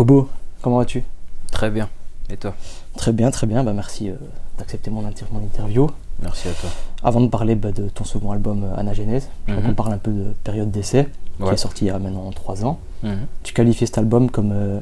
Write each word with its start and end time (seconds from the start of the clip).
Kobo, 0.00 0.30
comment 0.62 0.78
vas-tu? 0.78 1.04
Très 1.52 1.68
bien. 1.68 1.86
Et 2.30 2.38
toi? 2.38 2.54
Très 2.96 3.12
bien, 3.12 3.30
très 3.30 3.46
bien. 3.46 3.62
Bah, 3.62 3.74
merci 3.74 4.08
euh, 4.08 4.14
d'accepter 4.58 4.90
mon, 4.90 5.04
inter- 5.06 5.26
mon 5.30 5.40
interview. 5.40 5.90
Merci 6.22 6.48
à 6.48 6.52
toi. 6.52 6.70
Avant 7.02 7.20
de 7.20 7.26
parler 7.26 7.54
bah, 7.54 7.70
de 7.70 7.86
ton 7.90 8.04
second 8.04 8.32
album 8.32 8.64
euh, 8.64 8.78
Anagenèse, 8.80 9.28
Mhm. 9.46 9.60
qu'on 9.62 9.74
parle 9.74 9.92
un 9.92 9.98
peu 9.98 10.10
de 10.10 10.32
période 10.42 10.70
d'essai, 10.70 11.06
qui 11.38 11.46
est 11.50 11.56
sorti 11.58 11.84
il 11.84 11.88
y 11.88 11.90
a 11.90 11.98
maintenant 11.98 12.30
3 12.30 12.64
ans. 12.64 12.78
Mhm. 13.02 13.26
Tu 13.42 13.52
qualifies 13.52 13.86
cet 13.88 13.98
album 13.98 14.30
comme. 14.30 14.52
euh, 14.54 14.80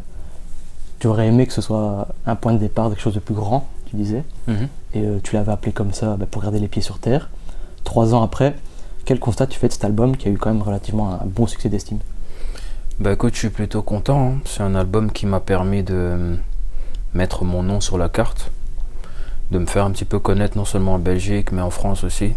tu 1.01 1.09
aurais 1.09 1.27
aimé 1.27 1.49
que 1.49 1.53
ce 1.53 1.63
soit 1.63 2.07
un 2.25 2.37
point 2.37 2.53
de 2.53 2.59
départ, 2.59 2.89
quelque 2.89 3.01
chose 3.03 3.15
de 3.15 3.19
plus 3.19 3.35
grand, 3.35 3.67
tu 3.91 3.97
disais. 3.97 4.23
Mhm. 4.47 4.69
Et 4.95 5.05
tu 5.25 5.35
l'avais 5.35 5.51
appelé 5.51 5.73
comme 5.73 5.93
ça 5.93 6.17
bah, 6.17 6.27
pour 6.31 6.43
garder 6.43 6.61
les 6.61 6.69
pieds 6.69 6.81
sur 6.83 7.01
terre. 7.01 7.29
Trois 7.83 8.15
ans 8.15 8.23
après, 8.23 8.55
quel 9.05 9.19
constat 9.19 9.49
tu 9.49 9.59
fais 9.59 9.67
de 9.67 9.73
cet 9.73 9.85
album 9.85 10.17
qui 10.17 10.29
a 10.29 10.31
eu 10.31 10.39
quand 10.39 10.53
même 10.55 10.63
relativement 10.63 11.11
un 11.13 11.27
bon 11.27 11.49
succès 11.49 11.69
d'estime? 11.69 11.99
Bah 13.01 13.13
écoute, 13.13 13.35
je 13.35 13.39
suis 13.39 13.51
plutôt 13.51 13.81
content. 13.81 14.33
hein. 14.33 14.41
C'est 14.45 14.65
un 14.65 14.75
album 14.75 15.13
qui 15.13 15.25
m'a 15.27 15.39
permis 15.39 15.85
de 15.85 15.95
euh, 15.95 16.35
mettre 17.15 17.45
mon 17.45 17.63
nom 17.63 17.81
sur 17.81 17.97
la 17.97 18.09
carte, 18.09 18.51
de 19.53 19.59
me 19.61 19.67
faire 19.67 19.85
un 19.85 19.93
petit 19.93 20.05
peu 20.05 20.19
connaître 20.19 20.59
non 20.59 20.65
seulement 20.65 20.95
en 20.95 20.99
Belgique, 20.99 21.53
mais 21.53 21.63
en 21.63 21.71
France 21.71 22.03
aussi, 22.03 22.33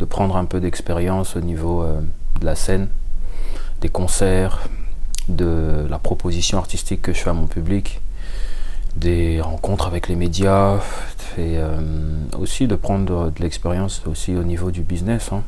de 0.00 0.04
prendre 0.04 0.36
un 0.36 0.46
peu 0.46 0.58
d'expérience 0.58 1.36
au 1.36 1.40
niveau 1.40 1.84
euh, 1.84 2.00
de 2.40 2.44
la 2.44 2.56
scène, 2.56 2.88
des 3.82 3.88
concerts, 3.88 4.68
de 5.28 5.86
la 5.88 6.00
proposition 6.00 6.58
artistique 6.58 7.02
que 7.02 7.12
je 7.12 7.20
fais 7.20 7.30
à 7.30 7.34
mon 7.34 7.46
public, 7.46 8.00
des 8.96 9.40
rencontres 9.40 9.86
avec 9.86 10.08
les 10.08 10.16
médias, 10.16 10.78
et 11.38 11.56
euh, 11.58 11.78
aussi 12.36 12.66
de 12.66 12.74
prendre 12.74 13.30
de 13.30 13.40
l'expérience 13.40 14.02
aussi 14.06 14.34
au 14.34 14.42
niveau 14.42 14.72
du 14.72 14.80
business, 14.80 15.30
hein. 15.32 15.44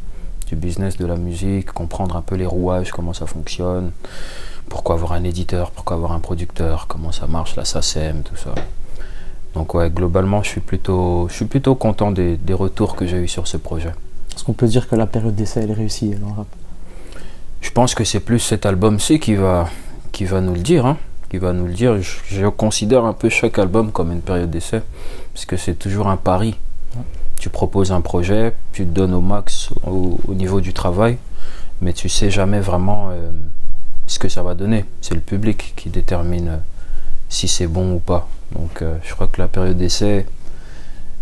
du 0.47 0.55
business 0.55 0.99
de 0.99 1.07
la 1.07 1.17
musique, 1.17 1.73
comprendre 1.73 2.15
un 2.15 2.23
peu 2.23 2.37
les 2.37 2.47
rouages, 2.47 2.93
comment 2.93 3.13
ça 3.13 3.27
fonctionne, 3.27 3.91
pourquoi 4.69 4.95
avoir 4.95 5.13
un 5.13 5.25
éditeur, 5.25 5.71
pourquoi 5.71 5.97
avoir 5.97 6.13
un 6.13 6.21
producteur, 6.21 6.87
comment 6.89 7.13
ça 7.13 7.27
marche, 7.27 7.57
la 7.57 7.65
SACEM, 7.65 8.23
tout 8.23 8.37
ça. 8.37 8.55
Donc 9.55 9.75
ouais, 9.75 9.91
globalement, 9.91 10.43
je 10.43 10.49
suis 10.49 10.61
plutôt, 10.61 11.29
je 11.29 11.35
suis 11.35 11.45
plutôt 11.45 11.75
content 11.75 12.11
des, 12.11 12.37
des 12.37 12.55
retours 12.55 12.97
que 12.97 13.07
j'ai 13.07 13.19
eu 13.19 13.29
sur 13.29 13.47
ce 13.47 13.57
projet. 13.59 13.93
Est-ce 14.35 14.45
qu'on 14.45 14.55
peut 14.55 14.67
dire 14.67 14.89
que 14.89 14.97
la 14.97 15.07
période 15.07 15.35
d'essai 15.35 15.61
elle 15.63 15.71
est 15.71 15.75
réussie 15.75 16.11
dans 16.11 16.29
le 16.29 16.33
rap? 16.35 16.47
Je 17.61 17.71
pense 17.71 17.95
que 17.95 18.05
c'est 18.05 18.21
plus 18.21 18.39
cet 18.39 18.65
album-ci 18.67 19.21
qui 19.21 19.35
va, 19.35 19.69
qui 20.11 20.25
va 20.25 20.41
nous 20.41 20.55
le 20.55 20.61
dire. 20.61 20.87
hein, 20.87 20.97
qui 21.33 21.39
va 21.39 21.55
nous 21.55 21.67
le 21.67 21.73
dire. 21.73 21.99
Je, 22.03 22.19
je 22.29 22.47
considère 22.47 23.07
un 23.07 23.15
peu 23.15 23.31
chaque 23.31 23.59
album 23.59 23.91
comme 23.91 24.13
une 24.13 24.21
période 24.21 24.51
d'essai, 24.51 24.83
parce 25.33 25.47
que 25.47 25.57
c'est 25.57 25.75
toujours 25.75 26.09
un 26.09 26.19
pari. 26.19 26.59
Ouais. 26.95 27.03
Tu 27.39 27.49
proposes 27.49 27.91
un 27.91 28.03
projet, 28.03 28.55
tu 28.73 28.85
te 28.85 28.91
donnes 28.91 29.15
au 29.15 29.23
max 29.23 29.71
au, 29.87 30.21
au 30.29 30.35
niveau 30.35 30.61
du 30.61 30.75
travail, 30.75 31.17
mais 31.81 31.95
tu 31.95 32.11
sais 32.11 32.31
jamais 32.31 32.61
vraiment 32.61 33.09
euh, 33.13 33.31
ce 34.07 34.19
que 34.19 34.29
ça 34.29 34.43
va 34.43 34.55
donner. 34.55 34.85
C'est 35.01 35.15
le 35.15 35.21
public 35.21 35.73
qui 35.77 35.89
détermine 35.91 36.49
euh, 36.49 36.57
si 37.29 37.49
c'est 37.49 37.67
bon 37.67 37.95
ou 37.95 37.99
pas. 37.99 38.29
Donc 38.55 38.83
euh, 38.83 38.97
je 39.05 39.15
crois 39.15 39.27
que 39.29 39.41
la 39.41 39.49
période 39.49 39.77
d'essai, 39.77 40.27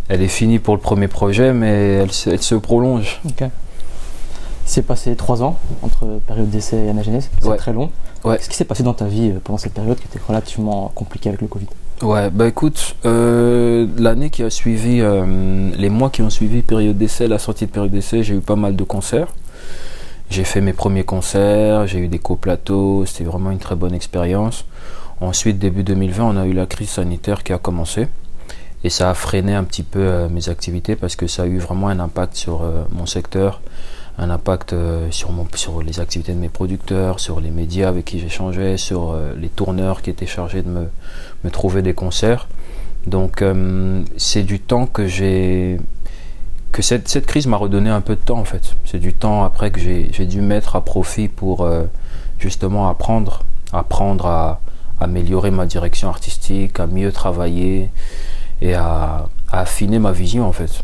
elle 0.09 0.23
est 0.23 0.29
finie 0.29 0.59
pour 0.59 0.75
le 0.75 0.81
premier 0.81 1.09
projet, 1.09 1.53
mais 1.53 1.95
elle, 1.95 2.13
se- 2.13 2.31
elle 2.31 2.43
se 2.43 2.55
prolonge. 2.57 3.21
Ok. 3.25 3.43
Il 3.43 4.71
s'est 4.73 4.83
passé 4.83 5.17
trois 5.17 5.43
ans 5.43 5.59
entre 5.83 6.07
période 6.27 6.49
d'essai 6.51 6.77
et 6.77 6.91
Anagenèse, 6.91 7.29
c'est 7.41 7.49
Ouais. 7.49 7.57
très 7.57 7.73
long. 7.73 7.91
Ouais. 8.25 8.37
Qu'est-ce 8.37 8.51
qui 8.51 8.57
s'est 8.57 8.65
passé 8.65 8.83
dans 8.83 8.95
ta 8.95 9.07
vie 9.07 9.31
euh, 9.31 9.41
pendant 9.43 9.59
cette 9.59 9.73
période 9.75 9.99
qui 9.99 10.07
était 10.07 10.21
relativement 10.27 10.93
compliquée 10.95 11.29
avec 11.29 11.41
le 11.41 11.49
Covid? 11.49 11.67
Ouais, 12.03 12.31
bah 12.31 12.47
écoute, 12.49 12.97
euh, 13.05 13.87
l'année 13.99 14.31
qui 14.31 14.43
a 14.43 14.49
suivi, 14.51 15.01
euh, 15.01 15.71
les 15.77 15.91
mois 15.91 16.09
qui 16.11 16.23
ont 16.23 16.31
suivi 16.31 16.63
période 16.63 16.97
d'essai, 16.97 17.29
la 17.29 17.39
sortie 17.39 17.67
de 17.67 17.71
période 17.71 17.91
d'essai, 17.93 18.23
j'ai 18.23 18.35
eu 18.37 18.41
pas 18.41 18.57
mal 18.57 18.75
de 18.75 18.85
concerts. 18.85 19.29
J'ai 20.31 20.45
fait 20.45 20.61
mes 20.61 20.73
premiers 20.73 21.03
concerts, 21.03 21.89
j'ai 21.89 21.99
eu 21.99 22.07
des 22.07 22.21
coplateaux, 22.21 23.05
c'était 23.05 23.25
vraiment 23.25 23.51
une 23.51 23.59
très 23.59 23.75
bonne 23.75 23.93
expérience. 23.93 24.65
Ensuite, 25.21 25.59
début 25.59 25.83
2020, 25.83 26.25
on 26.25 26.37
a 26.37 26.47
eu 26.47 26.53
la 26.53 26.67
crise 26.67 26.91
sanitaire 26.91 27.43
qui 27.43 27.53
a 27.53 27.59
commencé. 27.59 28.07
Et 28.85 28.91
ça 28.91 29.11
a 29.11 29.15
freiné 29.15 29.55
un 29.55 29.65
petit 29.65 29.83
peu 29.83 29.99
euh, 29.99 30.29
mes 30.29 30.49
activités 30.49 30.95
parce 30.95 31.17
que 31.17 31.27
ça 31.27 31.43
a 31.43 31.47
eu 31.47 31.59
vraiment 31.59 31.89
un 31.89 31.99
impact 31.99 32.37
sur 32.37 32.63
euh, 32.63 32.85
mon 32.93 33.07
secteur, 33.07 33.61
un 34.19 34.31
impact 34.31 34.73
euh, 34.73 35.11
sur, 35.11 35.33
mon, 35.33 35.49
sur 35.57 35.83
les 35.83 35.99
activités 35.99 36.33
de 36.33 36.39
mes 36.39 36.49
producteurs, 36.49 37.19
sur 37.19 37.41
les 37.41 37.51
médias 37.51 37.89
avec 37.89 38.05
qui 38.05 38.21
j'échangeais, 38.21 38.77
sur 38.77 39.19
les 39.37 39.49
tourneurs 39.49 40.01
qui 40.01 40.11
étaient 40.11 40.27
chargés 40.27 40.63
de 40.63 40.69
me, 40.69 41.51
trouver 41.51 41.83
des 41.83 41.93
concerts. 41.93 42.47
Donc 43.07 43.43
c'est 44.17 44.43
du 44.43 44.61
temps 44.61 44.87
que 44.87 45.07
j'ai 45.09 45.81
que 46.73 46.83
cette, 46.83 47.09
cette 47.09 47.27
crise 47.27 47.47
m'a 47.47 47.57
redonné 47.57 47.91
un 47.91 48.01
peu 48.01 48.15
de 48.15 48.21
temps 48.21 48.39
en 48.39 48.45
fait. 48.45 48.77
C'est 48.85 48.99
du 48.99 49.13
temps 49.13 49.45
après 49.45 49.71
que 49.71 49.81
j'ai 49.81 50.27
dû 50.27 50.41
mettre 50.41 50.77
à 50.77 50.85
profit 50.85 51.29
pour 51.29 51.63
euh, 51.63 51.85
justement 52.39 52.89
apprendre, 52.89 53.43
apprendre 53.73 54.27
à 54.27 54.61
améliorer 55.01 55.51
ma 55.51 55.67
direction 55.67 56.09
artistique, 56.09 56.79
à 56.79 56.87
mieux 56.87 57.11
travailler 57.13 57.91
et 58.63 58.75
à, 58.75 59.29
à 59.51 59.61
affiner 59.61 59.99
ma 59.99 60.13
vision 60.13 60.47
en 60.47 60.53
fait. 60.53 60.83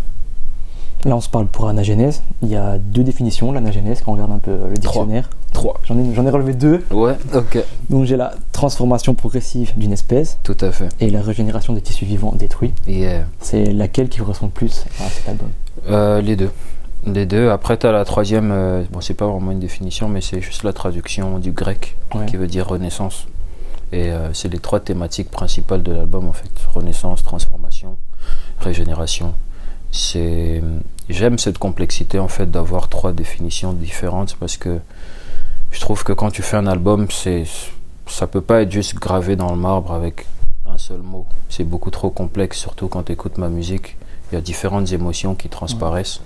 Là, 1.05 1.15
on 1.15 1.21
se 1.21 1.29
parle 1.29 1.47
pour 1.47 1.69
Anagenèse. 1.69 2.23
Il 2.43 2.49
y 2.49 2.57
a 2.57 2.79
deux 2.79 3.05
définitions, 3.05 3.53
l'Anagenèse, 3.53 4.01
quand 4.03 4.11
on 4.13 4.15
regarde 4.15 4.33
un 4.33 4.39
peu 4.39 4.57
le 4.69 4.75
dictionnaire. 4.75 5.29
Trois. 5.53 5.79
J'en 5.85 5.97
ai, 5.99 6.03
ai 6.03 6.31
relevé 6.31 6.53
deux. 6.55 6.85
Ouais, 6.91 7.17
ok. 7.33 7.59
Donc 7.91 8.07
j'ai 8.07 8.17
la 8.17 8.35
transformation 8.51 9.15
progressive 9.15 9.73
d'une 9.77 9.93
espèce 9.93 10.39
Tout 10.43 10.57
à 10.61 10.73
fait. 10.73 10.89
et 10.99 11.11
la 11.11 11.21
régénération 11.23 11.75
des 11.75 11.81
tissus 11.81 12.07
vivants 12.07 12.33
détruits. 12.35 12.73
Yeah. 12.89 13.27
C'est 13.41 13.67
laquelle 13.67 14.09
qui 14.09 14.19
correspond 14.19 14.47
le 14.47 14.53
plus 14.53 14.85
à 15.01 15.09
cet 15.09 15.29
album? 15.29 15.51
Euh, 15.89 16.21
les 16.21 16.37
deux. 16.37 16.51
Les 17.07 17.27
deux. 17.27 17.51
Après, 17.51 17.77
tu 17.77 17.87
as 17.87 17.93
la 17.93 18.05
troisième, 18.05 18.51
euh, 18.53 18.83
bon, 18.91 19.01
c'est 19.01 19.15
pas 19.15 19.27
vraiment 19.27 19.53
une 19.53 19.61
définition, 19.61 20.09
mais 20.09 20.21
c'est 20.21 20.41
juste 20.41 20.65
la 20.65 20.73
traduction 20.73 21.39
du 21.39 21.53
grec, 21.53 21.97
Ouais. 22.15 22.27
qui 22.27 22.37
veut 22.37 22.49
dire 22.49 22.67
renaissance. 22.67 23.27
Et 23.93 24.11
euh, 24.11 24.33
c'est 24.35 24.49
les 24.49 24.59
trois 24.59 24.81
thématiques 24.81 25.31
principales 25.31 25.83
de 25.83 25.93
l'album, 25.93 26.29
en 26.29 26.33
fait. 26.33 26.51
Renaissance, 26.75 27.23
transformation, 27.23 27.97
régénération. 28.59 29.35
C'est... 29.93 30.63
J'aime 31.09 31.39
cette 31.39 31.59
complexité, 31.59 32.19
en 32.19 32.27
fait, 32.27 32.51
d'avoir 32.51 32.89
trois 32.89 33.13
définitions 33.13 33.73
différentes, 33.73 34.35
parce 34.41 34.57
que 34.57 34.81
je 35.71 35.81
trouve 35.81 36.03
que 36.03 36.13
quand 36.13 36.31
tu 36.31 36.43
fais 36.43 36.57
un 36.57 36.67
album, 36.67 37.07
c'est... 37.11 37.45
ça 38.09 38.27
peut 38.27 38.41
pas 38.41 38.63
être 38.63 38.73
juste 38.73 38.95
gravé 38.95 39.37
dans 39.37 39.51
le 39.51 39.57
marbre 39.61 39.93
avec 39.93 40.27
un 40.67 40.79
seul 40.79 40.99
mot. 40.99 41.25
C'est 41.49 41.63
beaucoup 41.63 41.93
trop 41.93 42.11
complexe, 42.11 42.59
surtout 42.59 42.89
quand 42.89 43.05
tu 43.05 43.13
écoutes 43.13 43.39
ma 43.39 43.49
musique. 43.49 43.97
Il 44.31 44.35
y 44.35 44.39
a 44.39 44.41
différentes 44.41 44.93
émotions 44.93 45.35
qui 45.35 45.49
transparaissent. 45.49 46.21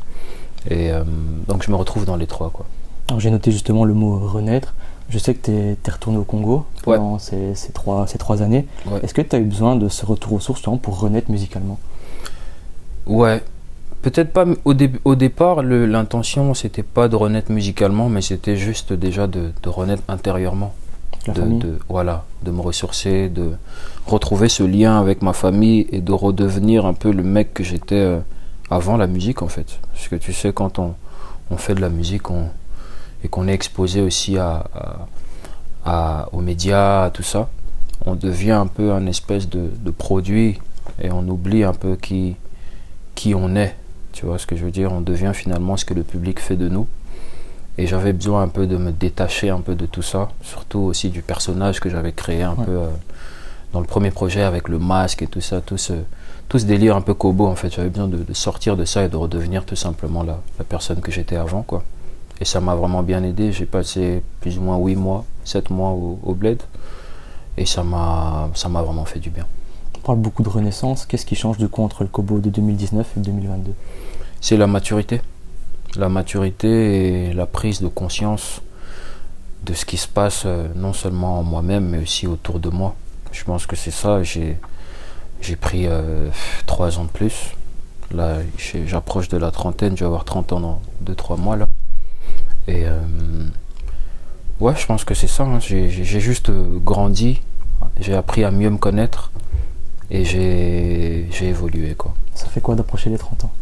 Et 0.71 0.91
euh, 0.91 1.05
donc 1.49 1.62
je 1.65 1.71
me 1.71 1.77
retrouve 1.77 2.05
dans 2.05 2.16
les 2.16 2.27
trois. 2.27 2.50
Quoi. 2.50 2.66
Alors, 3.09 3.21
J'ai 3.21 3.31
noté 3.31 3.50
justement 3.53 3.84
le 3.84 3.94
mot 3.94 4.19
renaître. 4.28 4.75
Je 5.09 5.19
sais 5.19 5.34
que 5.34 5.47
tu 5.47 5.50
es, 5.53 5.91
retourné 5.91 6.19
au 6.19 6.25
Congo 6.25 6.66
Ouais. 6.87 6.97
pendant 6.97 7.19
ces, 7.19 7.55
ces 7.56 7.72
trois, 7.72 8.06
ces 8.06 8.16
trois 8.19 8.43
années. 8.43 8.66
Ouais. 8.87 9.00
Est-ce 9.03 9.12
que 9.12 9.22
tu 9.22 9.34
as 9.34 9.38
eu 9.41 9.44
besoin 9.44 9.75
de 9.77 9.88
ce 9.88 10.06
retour 10.06 10.34
aux 10.34 10.41
sources 10.41 10.62
pour 10.83 11.00
renaître 11.00 11.31
musicalement? 11.31 11.78
Ouais, 13.06 13.43
peut-être 14.03 14.32
pas 14.32 14.44
au, 14.65 14.72
dé- 14.75 14.93
au 15.05 15.15
départ, 15.17 15.62
l'intention 15.62 16.55
c'était 16.55 16.82
pas 16.84 17.09
de 17.09 17.17
renaître 17.17 17.50
musicalement, 17.50 18.09
mais 18.09 18.22
c'était 18.22 18.56
juste 18.56 18.93
déjà 18.93 19.27
de, 19.27 19.50
de 19.62 19.69
renaître 19.69 20.03
intérieurement. 20.09 20.75
De, 21.58 21.78
voilà, 21.88 22.25
de 22.42 22.50
me 22.50 22.60
ressourcer, 22.60 23.28
de 23.28 23.50
retrouver 24.06 24.48
ce 24.48 24.62
lien 24.62 24.98
avec 24.98 25.20
ma 25.22 25.32
famille 25.34 25.86
et 25.92 26.00
de 26.00 26.12
redevenir 26.12 26.86
un 26.86 26.94
peu 26.94 27.12
le 27.12 27.22
mec 27.22 27.53
que 27.54 27.62
j'étais 27.62 27.94
euh, 27.97 28.20
avant 28.70 28.97
la 28.97 29.06
musique 29.06 29.42
en 29.42 29.48
fait. 29.48 29.78
Parce 29.92 30.08
que 30.08 30.16
tu 30.16 30.32
sais, 30.32 30.53
quand 30.53 30.78
on, 30.78 30.94
on 31.50 31.56
fait 31.58 31.75
de 31.75 31.81
la 31.82 31.91
musique 31.91 32.31
on, 32.31 32.47
et 33.22 33.28
qu'on 33.28 33.48
est 33.48 33.53
exposé 33.53 34.00
aussi 34.00 34.38
à, 34.38 34.64
à- 34.75 35.06
à- 35.84 36.28
aux 36.32 36.41
médias, 36.41 37.04
à 37.04 37.10
tout 37.10 37.22
ça, 37.22 37.48
on 38.06 38.14
devient 38.14 38.52
un 38.52 38.66
peu 38.66 38.92
un 38.92 39.06
espèce 39.06 39.48
de, 39.48 39.69
de 39.84 39.91
produit 39.91 40.58
et 41.02 41.10
on 41.12 41.26
oublie 41.28 41.64
un 41.64 41.75
peu 41.75 41.97
qui, 41.97 42.37
qui 43.14 43.34
on 43.34 43.54
est. 43.56 43.76
Tu 44.12 44.25
vois 44.25 44.38
ce 44.38 44.47
que 44.47 44.56
je 44.56 44.64
veux 44.64 44.70
dire? 44.70 44.91
On 44.91 45.02
devient 45.02 45.32
finalement 45.34 45.76
ce 45.76 45.84
que 45.84 45.92
le 45.94 46.02
public 46.02 46.41
fait 46.41 46.56
de 46.56 46.69
nous. 46.69 46.87
Et 47.81 47.87
j'avais 47.87 48.13
besoin 48.13 48.43
un 48.43 48.49
peu 48.49 48.67
de 48.67 48.77
me 48.77 48.91
détacher 48.93 49.49
un 49.49 49.61
peu 49.61 49.75
de 49.75 49.87
tout 49.87 50.03
ça, 50.03 50.29
surtout 50.43 50.81
aussi 50.81 51.09
du 51.09 51.23
personnage 51.23 51.81
que 51.81 51.89
j'avais 51.89 52.13
créé 52.13 52.43
un 52.43 52.55
Ouais. 52.55 52.65
peu 52.67 52.73
euh, 52.73 52.89
dans 53.73 53.81
le 53.81 53.87
premier 53.87 54.11
projet 54.11 54.43
avec 54.43 54.69
le 54.69 54.79
masque 54.79 55.23
et 55.23 55.27
tout 55.27 55.41
ça, 55.41 55.61
tout 55.62 55.79
ce, 55.79 55.94
tout 56.49 56.59
ce 56.59 56.67
délire 56.67 56.94
un 56.94 57.00
peu 57.00 57.15
kobo 57.15 57.47
en 57.47 57.55
fait. 57.56 57.71
J'avais 57.73 57.88
besoin 57.88 58.06
de, 58.09 58.19
de 58.19 58.35
sortir 58.35 58.77
de 58.77 58.85
ça 58.85 59.05
et 59.05 59.09
de 59.09 59.17
redevenir 59.17 59.65
tout 59.65 59.77
simplement 59.77 60.23
la, 60.23 60.41
la 60.59 60.65
personne 60.65 61.00
que 61.00 61.11
j'étais 61.11 61.37
avant 61.37 61.62
quoi. 61.62 61.82
Et 62.41 62.44
ça 62.44 62.61
m'a 62.61 62.75
vraiment 62.75 63.03
bien 63.03 63.23
aidé. 63.25 63.50
J'ai 63.53 63.67
passé 63.67 64.23
plus 64.41 64.59
ou 64.59 64.62
moins 64.62 64.76
8 64.79 64.97
mois, 64.97 65.25
7 65.44 65.71
mois 65.71 65.91
au, 65.91 66.19
au 66.23 66.35
bled. 66.35 66.61
Et 67.56 67.65
ça 67.67 67.83
m'a 67.83 68.49
ça 68.55 68.69
m'a 68.69 68.83
vraiment 68.83 69.05
fait 69.06 69.21
du 69.21 69.31
bien. 69.31 69.47
On 69.97 70.00
parle 70.00 70.19
beaucoup 70.19 70.43
de 70.43 70.49
renaissance. 70.49 71.06
Qu'est-ce 71.06 71.25
qui 71.26 71.35
change 71.37 71.56
du 71.59 71.69
coup 71.69 71.83
entre 71.83 72.03
le 72.03 72.09
Kobo 72.09 72.38
de 72.41 72.50
2019 72.50 73.06
et 73.17 73.21
2022 73.21 73.73
C'est 74.41 74.56
la 74.56 74.67
maturité. 74.67 75.21
La 75.96 76.08
maturité 76.08 77.28
et 77.28 77.32
la 77.32 77.46
prise 77.46 77.81
de 77.81 77.88
conscience 77.88 78.60
de 79.64 79.75
ce 79.75 79.84
qui 79.84 79.96
se 79.96 80.08
passe 80.08 80.44
euh, 80.46 80.69
non 80.75 80.92
seulement 80.92 81.40
en 81.40 81.42
moi-même 81.42 81.88
mais 81.90 81.98
aussi 81.98 82.26
autour 82.26 82.60
de 82.60 82.70
moi. 82.70 82.94
Je 83.32 83.44
pense 83.44 83.66
que 83.66 83.76
c'est 83.76 83.90
ça. 83.90 84.22
J'ai 84.22 84.56
j'ai 85.40 85.56
pris 85.56 85.87
euh, 85.87 86.28
trois 86.66 86.98
ans 86.98 87.04
de 87.04 87.08
plus. 87.10 87.54
Là, 88.12 88.38
j'approche 88.87 89.28
de 89.28 89.37
la 89.37 89.50
trentaine. 89.50 89.96
Je 89.96 90.00
vais 90.00 90.06
avoir 90.06 90.25
30 90.25 90.52
ans 90.52 90.60
dans 90.60 90.82
2-3 91.06 91.38
mois 91.38 91.56
là. 91.56 91.69
Et 92.69 92.84
euh, 92.87 93.00
ouais, 94.60 94.75
je 94.76 94.87
pense 94.87 95.04
que 95.04 95.14
c'est 95.14 95.28
ça. 95.28 95.44
hein. 95.44 95.58
J'ai 95.60 95.88
juste 96.20 96.50
grandi 96.84 97.40
j'ai 97.98 98.14
appris 98.14 98.44
à 98.44 98.50
mieux 98.50 98.70
me 98.70 98.78
connaître 98.78 99.31
et 100.10 100.25
j'ai 100.25 101.26
j'ai 101.31 101.48
évolué 101.48 101.94
quoi. 101.94 102.14
Ça 102.34 102.46
fait 102.46 102.60
quoi 102.60 102.75
d'approcher 102.75 103.10
les 103.10 103.19
30 103.19 103.44
ans? 103.44 103.52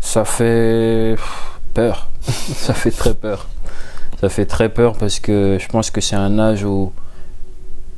Ça 0.00 0.24
fait 0.24 1.16
ça 2.20 2.74
fait 2.74 2.90
très 2.90 3.14
peur. 3.14 3.48
Ça 4.20 4.28
fait 4.28 4.46
très 4.46 4.68
peur 4.68 4.96
parce 4.96 5.20
que 5.20 5.58
je 5.60 5.68
pense 5.68 5.90
que 5.90 6.00
c'est 6.00 6.16
un 6.16 6.38
âge 6.38 6.64
où 6.64 6.92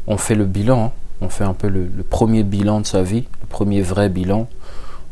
on 0.07 0.17
fait 0.17 0.35
le 0.35 0.45
bilan. 0.45 0.87
hein. 0.87 0.93
On 1.23 1.29
fait 1.29 1.45
un 1.45 1.55
peu 1.55 1.69
le, 1.69 1.85
le 1.85 2.03
premier 2.03 2.43
bilan 2.43 2.81
de 2.81 2.87
sa 2.87 3.03
vie, 3.03 3.25
le 3.41 3.47
premier 3.47 3.83
vrai 3.83 4.09
bilan. 4.09 4.49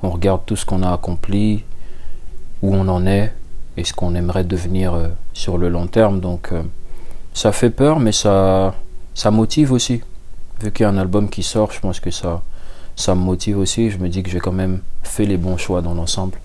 On 0.03 0.11
regarde 0.11 0.43
tout 0.47 0.57
ce 0.57 0.65
qu'on 0.65 0.83
a 0.83 0.93
accompli, 0.93 1.65
où 2.63 2.75
on 2.75 2.89
en 2.89 3.07
est 3.07 3.33
et 3.77 3.85
ce 3.85 3.93
qu'on 3.93 4.15
aimerait 4.15 4.45
devenir 4.45 4.95
euh, 4.95 5.09
sur 5.33 5.59
le 5.59 5.69
long 5.69 5.87
terme. 5.87 6.21
Donc 6.21 6.51
euh, 6.53 6.63
ça 7.35 7.53
fait 7.53 7.71
peur, 7.71 8.01
mais 8.01 8.13
ça, 8.13 8.75
ça 9.15 9.31
motive 9.31 9.73
aussi. 9.73 10.03
Vu 10.61 10.73
qu'il 10.73 10.85
y 10.85 10.87
a 10.87 10.91
un 10.91 10.99
album 10.99 11.29
qui 11.29 11.43
sort, 11.43 11.73
je 11.73 11.81
pense 11.81 12.01
que 12.01 12.11
ça, 12.11 12.43
ça 12.97 13.15
me 13.15 13.21
motive 13.21 13.59
aussi. 13.59 13.91
Je 13.91 13.99
me 13.99 14.09
dis 14.09 14.23
que 14.23 14.31
j'ai 14.31 14.41
quand 14.41 14.53
même 14.53 14.81
fait 15.03 15.25
les 15.25 15.37
bons 15.37 15.57
choix 15.57 15.81
dans 15.83 15.95
l'ensemble. 15.95 16.39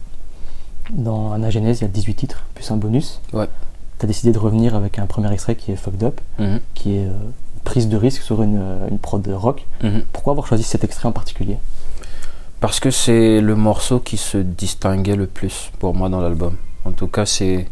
Dans 0.92 1.32
Anagenèse, 1.32 1.80
il 1.80 1.84
y 1.84 1.86
a 1.86 1.90
18 1.90 2.14
titres, 2.16 2.44
plus 2.56 2.70
un 2.72 2.78
bonus. 2.78 3.22
Ouais. 3.32 3.48
Tu 4.00 4.06
as 4.06 4.08
décidé 4.08 4.32
de 4.32 4.40
revenir 4.40 4.76
avec 4.76 5.00
un 5.00 5.06
premier 5.06 5.32
extrait 5.32 5.56
qui 5.56 5.72
est 5.72 5.76
Fucked 5.76 6.04
Up, 6.04 6.20
Mhm, 6.40 6.60
qui 6.74 6.98
est 6.98 7.06
euh, 7.06 7.12
prise 7.64 7.88
de 7.88 7.96
risque 7.98 8.22
sur 8.22 8.44
une, 8.44 8.58
euh, 8.60 8.88
une 8.90 9.00
prod 9.00 9.26
rock. 9.34 9.66
mhm. 9.82 10.04
Pourquoi 10.12 10.32
avoir 10.32 10.46
choisi 10.48 10.64
cet 10.64 10.84
extrait 10.84 11.08
en 11.08 11.12
particulier? 11.14 11.58
Parce 12.60 12.80
que 12.80 12.92
c'est 12.92 13.42
le 13.42 13.56
morceau 13.56 14.00
qui 14.00 14.18
se 14.18 14.38
distinguait 14.38 15.16
le 15.16 15.28
plus 15.28 15.72
pour 15.80 15.94
moi 15.94 16.10
dans 16.10 16.22
l'album. 16.22 16.56
En 16.86 16.92
tout 16.92 17.08
cas, 17.08 17.26
c'est. 17.26 17.68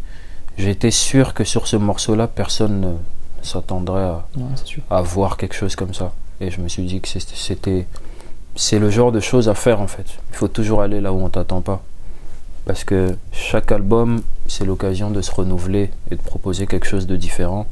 J'étais 0.58 0.92
sûr 0.92 1.34
que 1.34 1.44
sur 1.46 1.66
ce 1.68 1.78
morceau-là, 1.78 2.28
personne 2.28 2.82
ne 2.82 2.94
s'attendrait 3.42 4.04
à, 4.04 4.26
Ouais, 4.38 5.02
voir 5.04 5.38
quelque 5.38 5.56
chose 5.56 5.76
comme 5.76 5.94
ça. 5.94 6.14
Et 6.42 6.52
je 6.52 6.60
me 6.62 6.68
suis 6.68 6.84
dit 6.84 7.00
que 7.02 7.08
c'était- 7.08 7.36
c'était. 7.36 7.88
C'est 8.56 8.80
le 8.80 8.90
genre 8.90 9.14
de 9.14 9.22
choses 9.22 9.48
à 9.48 9.54
faire 9.56 9.80
en 9.80 9.88
fait. 9.88 10.06
Il 10.32 10.36
faut 10.36 10.50
toujours 10.50 10.82
aller 10.82 11.00
là 11.00 11.14
où 11.14 11.22
on 11.24 11.30
t'attend 11.30 11.62
pas. 11.62 11.82
Parce 12.66 12.84
que 12.84 13.16
chaque 13.32 13.72
album, 13.72 14.22
c'est 14.48 14.66
l'occasion 14.66 15.12
de 15.12 15.22
se 15.22 15.32
renouveler 15.32 15.90
et 16.12 16.16
de 16.16 16.22
proposer 16.22 16.68
quelque 16.68 16.88
chose 16.88 17.08
de 17.08 17.16
différent. 17.16 17.68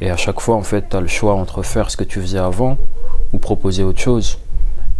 Et 0.00 0.10
à 0.10 0.16
chaque 0.16 0.40
fois, 0.40 0.56
en 0.56 0.62
fait, 0.62 0.88
tu 0.90 0.96
as 0.96 1.00
le 1.00 1.06
choix 1.06 1.34
entre 1.34 1.62
faire 1.62 1.90
ce 1.90 1.96
que 1.96 2.04
tu 2.04 2.20
faisais 2.20 2.38
avant 2.38 2.76
ou 3.32 3.38
proposer 3.38 3.84
autre 3.84 4.00
chose. 4.00 4.38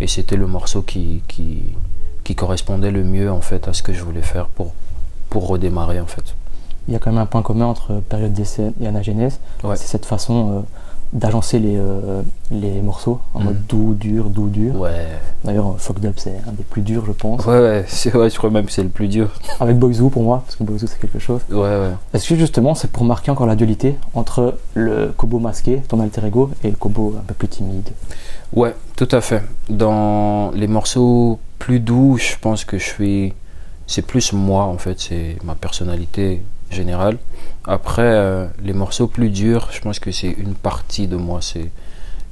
Et 0.00 0.06
c'était 0.06 0.36
le 0.36 0.46
morceau 0.46 0.82
qui, 0.82 1.22
qui, 1.28 1.74
qui 2.24 2.34
correspondait 2.34 2.90
le 2.90 3.02
mieux 3.04 3.30
en 3.30 3.40
fait 3.40 3.68
à 3.68 3.72
ce 3.72 3.82
que 3.82 3.92
je 3.92 4.02
voulais 4.02 4.22
faire 4.22 4.46
pour, 4.46 4.72
pour 5.30 5.46
redémarrer 5.48 6.00
en 6.00 6.06
fait. 6.06 6.34
Il 6.88 6.94
y 6.94 6.96
a 6.96 6.98
quand 6.98 7.10
même 7.10 7.20
un 7.20 7.26
point 7.26 7.42
commun 7.42 7.66
entre 7.66 8.00
période 8.00 8.32
d'essai 8.32 8.72
et 8.80 8.86
Anagenèse. 8.86 9.38
Ouais. 9.62 9.76
C'est 9.76 9.86
cette 9.86 10.06
façon 10.06 10.50
euh, 10.50 10.60
d'agencer 11.12 11.58
les, 11.58 11.76
euh, 11.76 12.22
les 12.50 12.80
morceaux 12.80 13.20
en 13.34 13.40
mode 13.40 13.66
doux, 13.66 13.94
dur, 13.94 14.30
doux, 14.30 14.48
dur. 14.48 14.80
Ouais. 14.80 15.08
D'ailleurs, 15.44 15.68
euh, 15.68 15.78
Fucked 15.78 16.04
Up, 16.06 16.14
c'est 16.16 16.36
un 16.48 16.52
des 16.52 16.62
plus 16.62 16.80
durs, 16.82 17.04
je 17.06 17.12
pense. 17.12 17.44
Ouais, 17.44 17.58
ouais, 17.58 17.84
ouais, 18.14 18.30
je 18.30 18.38
crois 18.38 18.50
même 18.50 18.64
que 18.64 18.72
c'est 18.72 18.82
le 18.82 18.88
plus 18.88 19.08
dur. 19.08 19.28
Avec 19.60 19.78
Boyzoo 19.78 20.08
pour 20.08 20.22
moi, 20.22 20.42
parce 20.44 20.56
que 20.56 20.64
Boyzoo 20.64 20.86
c'est 20.86 20.98
quelque 20.98 21.18
chose. 21.18 21.42
Ouais, 21.50 21.58
ouais. 21.58 21.92
Est-ce 22.14 22.28
que 22.28 22.36
justement 22.36 22.74
c'est 22.74 22.90
pour 22.90 23.04
marquer 23.04 23.30
encore 23.30 23.46
la 23.46 23.56
dualité 23.56 23.96
entre 24.14 24.56
le 24.74 25.12
Kobo 25.16 25.38
masqué, 25.38 25.82
ton 25.86 26.00
alter 26.00 26.26
ego, 26.26 26.50
et 26.64 26.70
le 26.70 26.76
Kobo 26.76 27.14
un 27.18 27.22
peu 27.22 27.34
plus 27.34 27.48
timide 27.48 27.90
Ouais, 28.54 28.74
tout 28.96 29.08
à 29.10 29.20
fait. 29.20 29.42
Dans 29.68 30.50
les 30.52 30.66
morceaux 30.66 31.38
plus 31.58 31.80
doux, 31.80 32.16
je 32.18 32.36
pense 32.40 32.64
que 32.64 32.78
je 32.78 32.84
suis. 32.84 33.34
C'est 33.86 34.02
plus 34.02 34.32
moi 34.32 34.64
en 34.64 34.78
fait, 34.78 34.98
c'est 34.98 35.36
ma 35.44 35.54
personnalité 35.54 36.42
générale. 36.72 37.18
Après, 37.64 38.02
euh, 38.02 38.46
les 38.62 38.72
morceaux 38.72 39.06
plus 39.06 39.30
durs, 39.30 39.68
je 39.72 39.80
pense 39.80 39.98
que 39.98 40.10
c'est 40.10 40.30
une 40.30 40.54
partie 40.54 41.06
de 41.06 41.16
moi. 41.16 41.40
C'est, 41.40 41.70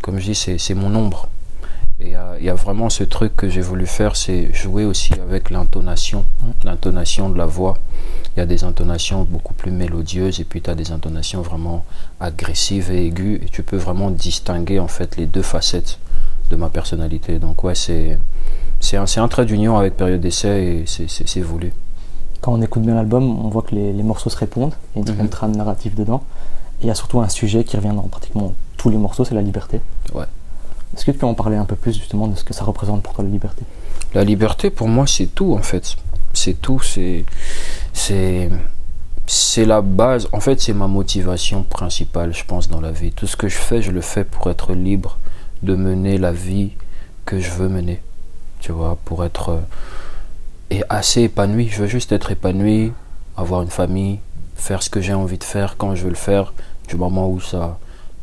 comme 0.03 0.19
je 0.19 0.33
dis, 0.33 0.35
c'est, 0.35 0.75
mon 0.75 0.95
ombre. 0.95 1.29
Et 2.01 2.17
euh, 2.17 2.37
il 2.39 2.47
y 2.47 2.49
a 2.49 2.55
vraiment 2.55 2.89
ce 2.89 3.05
truc 3.05 3.37
que 3.37 3.49
j'ai 3.49 3.61
voulu 3.61 3.87
faire, 3.87 4.17
c'est 4.17 4.53
jouer 4.55 4.85
aussi 4.87 5.13
avec 5.15 5.51
l'intonation, 5.51 6.25
l'intonation 6.65 7.29
de 7.29 7.37
la 7.37 7.45
voix. 7.45 7.77
Il 8.35 8.41
y 8.41 8.43
a 8.43 8.47
des 8.47 8.65
intonations 8.65 9.25
beaucoup 9.25 9.53
plus 9.53 9.71
mélodieuses 9.71 10.41
et 10.41 10.45
puis 10.45 10.63
tu 10.63 10.71
as 10.71 10.75
des 10.75 10.93
intonations 10.93 11.43
vraiment 11.43 11.85
agressives 12.19 12.91
et 12.91 13.07
aiguës 13.07 13.41
et 13.43 13.47
tu 13.51 13.63
peux 13.63 13.77
vraiment 13.77 14.11
distinguer 14.11 14.79
en 14.79 14.89
fait 14.89 15.17
les 15.17 15.27
deux 15.27 15.43
facettes 15.43 15.99
de 16.49 16.57
ma 16.57 16.71
personnalité. 16.71 17.39
Donc 17.39 17.65
ouais, 17.65 17.75
c'est 17.75 18.19
un, 18.95 19.05
un 19.05 19.29
trait 19.29 19.45
d'union 19.45 19.77
avec 19.77 19.97
période 19.97 20.21
d'essai 20.23 20.85
et 20.85 20.85
c'est 20.87 21.41
voulu. 21.43 21.71
Quand 22.41 22.53
on 22.53 22.63
écoute 22.63 22.83
bien 22.83 22.95
l'album, 22.95 23.45
on 23.45 23.49
voit 23.49 23.63
que 23.63 23.75
les, 23.75 23.93
les 23.93 24.03
morceaux 24.03 24.31
se 24.31 24.37
répondent, 24.37 24.73
il 24.97 25.07
y 25.07 25.11
a 25.11 25.15
une 25.15 25.23
Mhm. 25.23 25.29
trame 25.29 25.57
narrative 25.57 25.95
dedans. 25.95 26.23
Et 26.81 26.85
il 26.85 26.87
y 26.87 26.91
a 26.91 26.95
surtout 26.95 27.21
un 27.21 27.29
sujet 27.29 27.65
qui 27.65 27.77
revient 27.77 27.93
dans 27.95 28.03
pratiquement 28.09 28.55
tous 28.79 28.89
les 28.89 28.97
morceaux, 28.97 29.25
c'est 29.25 29.35
la 29.35 29.43
liberté. 29.43 29.81
Ouais. 30.15 30.25
Est-ce 30.97 31.05
que 31.05 31.11
tu 31.11 31.19
peux 31.19 31.27
en 31.27 31.35
parler 31.35 31.57
un 31.57 31.67
peu 31.67 31.77
plus 31.77 31.93
justement 31.99 32.27
de 32.27 32.35
ce 32.37 32.43
que 32.45 32.55
ça 32.55 32.65
représente 32.65 33.03
pour 33.03 33.13
toi 33.13 33.23
la 33.25 33.31
liberté? 33.31 33.63
La 34.15 34.25
liberté, 34.25 34.71
pour 34.71 34.89
moi, 34.89 35.07
c'est 35.07 35.27
tout, 35.27 35.53
en 35.55 35.63
fait. 35.63 35.97
C'est 36.33 36.55
tout, 36.61 36.81
c'est. 36.81 37.25
C'est. 37.93 38.51
C'est 39.27 39.65
la 39.65 39.83
base. 39.83 40.27
En 40.33 40.41
fait, 40.41 40.61
c'est 40.61 40.73
ma 40.73 40.89
motivation 40.89 41.63
principale, 41.63 42.35
je 42.35 42.45
pense, 42.45 42.69
dans 42.69 42.81
la 42.81 42.91
vie. 42.91 43.13
Tout 43.13 43.27
ce 43.29 43.37
que 43.37 43.49
je 43.49 43.57
fais, 43.59 43.83
je 43.83 43.93
le 43.93 44.01
fais 44.01 44.25
pour 44.25 44.51
être 44.51 44.73
libre 44.73 45.19
de 45.63 45.77
mener 45.77 46.19
la 46.19 46.33
vie 46.33 46.73
que 47.27 47.39
je 47.39 47.51
veux 47.51 47.69
mener. 47.69 48.01
Tu 48.59 48.73
vois, 48.73 48.97
pour 49.05 49.25
être. 49.25 49.61
Et 50.71 50.83
assez 50.89 51.23
épanoui. 51.23 51.69
Je 51.69 51.83
veux 51.83 51.89
juste 51.89 52.13
être 52.13 52.31
épanoui, 52.31 52.93
avoir 53.37 53.63
une 53.63 53.71
famille, 53.71 54.21
faire 54.55 54.83
ce 54.83 54.91
que 54.91 55.01
j'ai 55.01 55.15
envie 55.15 55.39
de 55.39 55.45
faire 55.45 55.77
quand 55.77 55.95
je 55.95 56.05
veux 56.05 56.11
le 56.11 56.15
faire, 56.15 56.53
du 56.89 56.97
moment 56.97 57.29
où 57.29 57.41
ça 57.41 57.79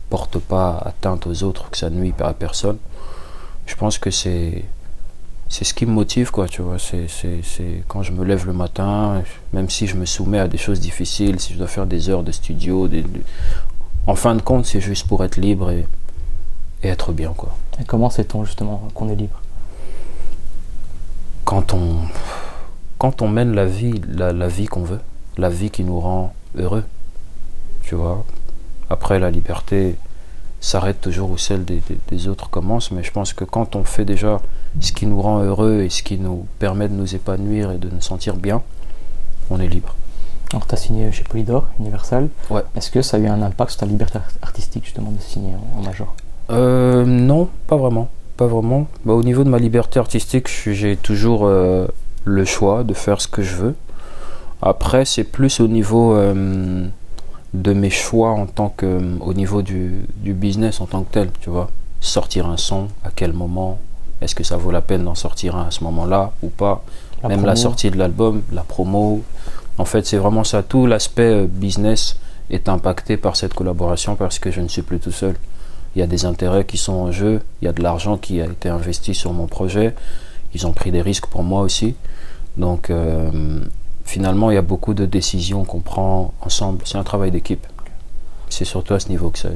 porte 0.09 0.39
pas 0.39 0.77
atteinte 0.85 1.27
aux 1.27 1.43
autres, 1.43 1.69
que 1.69 1.77
ça 1.77 1.89
nuit 1.89 2.13
à 2.19 2.33
personne. 2.33 2.77
Je 3.65 3.75
pense 3.75 3.97
que 3.97 4.11
c'est 4.11 4.63
c'est 5.49 5.63
ce 5.63 5.73
qui 5.73 5.85
me 5.85 5.91
motive 5.91 6.29
quoi 6.29 6.47
tu 6.47 6.61
vois 6.61 6.77
c'est 6.77 7.07
quand 7.87 8.03
je 8.03 8.11
me 8.11 8.25
lève 8.25 8.45
le 8.45 8.51
matin 8.51 9.23
même 9.53 9.69
si 9.69 9.87
je 9.87 9.95
me 9.95 10.05
soumets 10.05 10.39
à 10.39 10.49
des 10.49 10.57
choses 10.57 10.81
difficiles 10.81 11.39
si 11.39 11.53
je 11.53 11.57
dois 11.57 11.67
faire 11.67 11.85
des 11.85 12.09
heures 12.09 12.23
de 12.23 12.33
studio 12.33 12.89
des, 12.89 13.05
en 14.07 14.15
fin 14.15 14.35
de 14.35 14.41
compte 14.41 14.65
c'est 14.65 14.81
juste 14.81 15.07
pour 15.07 15.23
être 15.23 15.37
libre 15.37 15.71
et, 15.71 15.87
et 16.83 16.89
être 16.89 17.13
bien 17.13 17.33
quoi 17.35 17.55
Et 17.79 17.85
comment 17.85 18.09
sait-on 18.09 18.43
justement 18.43 18.87
qu'on 18.93 19.09
est 19.09 19.15
libre? 19.15 19.41
Quand 21.45 21.73
on 21.73 22.01
quand 22.97 23.21
on 23.21 23.27
mène 23.27 23.53
la 23.53 23.65
vie 23.65 24.01
la, 24.07 24.33
la 24.33 24.47
vie 24.47 24.65
qu'on 24.65 24.83
veut 24.83 24.99
la 25.37 25.49
vie 25.49 25.69
qui 25.69 25.83
nous 25.83 25.99
rend 25.99 26.33
heureux 26.57 26.83
tu 27.83 27.95
vois 27.95 28.25
après 28.89 29.19
la 29.19 29.29
liberté 29.31 29.95
s'arrête 30.59 30.99
toujours 31.01 31.29
où 31.31 31.37
celle 31.37 31.63
des, 31.65 31.81
des- 31.87 31.97
des 32.09 32.27
autres 32.27 32.49
commence 32.49 32.91
mais 32.91 33.03
je 33.03 33.11
pense 33.11 33.33
que 33.33 33.43
quand 33.43 33.75
on 33.75 33.83
fait 33.83 34.05
déjà 34.05 34.41
ce 34.79 34.91
qui 34.91 35.05
nous 35.05 35.21
rend 35.21 35.39
heureux 35.43 35.81
et 35.83 35.89
ce 35.89 36.01
qui 36.03 36.17
nous 36.17 36.47
permet 36.59 36.87
de 36.87 36.93
nous 36.93 37.13
épanouir 37.15 37.71
et 37.71 37.77
de 37.77 37.89
nous 37.89 38.01
sentir 38.01 38.35
bien 38.35 38.61
on 39.49 39.59
est 39.59 39.67
libre 39.67 39.95
Alors 40.51 40.65
tu 40.67 40.73
as 40.73 40.77
signé 40.77 41.11
chez 41.11 41.23
Polydor, 41.23 41.67
Universal. 41.79 42.29
Ouais. 42.49 42.63
Est-ce 42.75 42.89
que 42.91 43.01
ça 43.01 43.17
a 43.17 43.19
eu 43.19 43.27
un 43.27 43.41
impact 43.41 43.71
sur 43.71 43.79
ta 43.81 43.85
liberté 43.85 44.17
art- 44.17 44.31
artistique 44.41 44.83
justement 44.85 45.11
de 45.11 45.21
signer 45.21 45.53
en, 45.77 45.81
major? 45.81 46.13
Euh, 46.49 47.05
non, 47.05 47.47
pas 47.67 47.75
vraiment. 47.77 48.07
Pas 48.37 48.47
vraiment. 48.47 48.87
Bah, 49.05 49.13
au 49.13 49.23
niveau 49.23 49.43
de 49.43 49.49
ma 49.49 49.57
liberté 49.57 49.99
artistique, 49.99 50.47
j'ai 50.49 50.95
toujours 50.97 51.41
euh, 51.45 51.87
le 52.27 52.45
choix 52.45 52.83
de 52.83 52.93
faire 52.93 53.21
ce 53.21 53.27
que 53.27 53.41
je 53.41 53.55
veux. 53.55 53.75
Après, 54.61 55.05
c'est 55.05 55.23
plus 55.23 55.59
au 55.59 55.67
niveau 55.67 56.15
euh, 56.15 56.87
de 57.53 57.73
mes 57.73 57.89
choix 57.89 58.31
en 58.31 58.45
tant 58.45 58.69
que, 58.69 59.01
au 59.21 59.33
niveau 59.33 59.61
du, 59.61 60.05
du 60.17 60.33
business 60.33 60.81
en 60.81 60.85
tant 60.85 61.03
que 61.03 61.11
tel, 61.11 61.29
tu 61.41 61.49
vois. 61.49 61.69
Sortir 61.99 62.47
un 62.47 62.57
son, 62.57 62.87
à 63.03 63.09
quel 63.15 63.33
moment, 63.33 63.79
est-ce 64.21 64.35
que 64.35 64.43
ça 64.43 64.57
vaut 64.57 64.71
la 64.71 64.81
peine 64.81 65.03
d'en 65.03 65.15
sortir 65.15 65.55
un 65.55 65.67
à 65.67 65.71
ce 65.71 65.83
moment-là 65.83 66.31
ou 66.43 66.49
pas? 66.49 66.83
La 67.23 67.29
même 67.29 67.45
la 67.45 67.55
sortie 67.55 67.89
de 67.89 67.97
l'album, 67.97 68.43
la 68.51 68.61
promo. 68.61 69.23
En 69.77 69.85
fait, 69.85 70.05
c'est 70.05 70.17
vraiment 70.17 70.43
ça. 70.43 70.61
Tout 70.63 70.85
l'aspect 70.85 71.33
euh, 71.33 71.47
business 71.49 72.19
est 72.49 72.69
impacté 72.69 73.17
par 73.17 73.35
cette 73.35 73.53
collaboration 73.53 74.15
parce 74.15 74.37
que 74.39 74.51
je 74.51 74.61
ne 74.61 74.67
suis 74.67 74.81
plus 74.81 74.99
tout 74.99 75.11
seul. 75.11 75.35
Il 75.95 75.99
y 75.99 76.01
a 76.01 76.07
des 76.07 76.25
intérêts 76.25 76.65
qui 76.65 76.77
sont 76.77 76.93
en 76.93 77.11
jeu, 77.11 77.41
il 77.61 77.65
y 77.65 77.67
a 77.67 77.73
de 77.73 77.81
l'argent 77.81 78.17
qui 78.17 78.39
a 78.41 78.45
été 78.45 78.69
investi 78.69 79.15
sur 79.15 79.33
mon 79.33 79.47
projet. 79.47 79.95
Ils 80.53 80.67
ont 80.67 80.73
pris 80.73 80.91
des 80.91 81.01
risques 81.01 81.27
pour 81.27 81.43
moi 81.43 81.61
aussi. 81.61 81.95
Donc, 82.57 82.89
euh, 82.89 83.61
finalement, 84.03 84.51
il 84.51 84.55
y 84.55 84.57
a 84.57 84.63
beaucoup 84.63 84.93
de 84.93 85.05
décisions 85.05 85.63
qu'on 85.63 85.79
prend 85.79 86.33
ensemble. 86.41 86.81
C'est 86.85 86.97
un 86.97 87.03
travail 87.03 87.31
d'équipe. 87.31 87.65
C'est 88.49 88.65
surtout 88.65 88.93
à 88.93 88.99
ce 88.99 89.09
niveau 89.09 89.29
que 89.29 89.39
ça, 89.39 89.49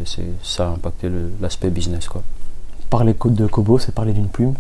ça 0.43 0.67
a 0.67 0.69
impacté 0.71 1.09
l'aspect 1.39 1.69
business. 1.69 2.07
Quoi. 2.07 2.23
Parler 2.89 3.15
de 3.23 3.47
Kobo, 3.47 3.79
c'est 3.79 3.93
parler 3.93 4.13
d'une 4.13 4.27
plume. 4.27 4.53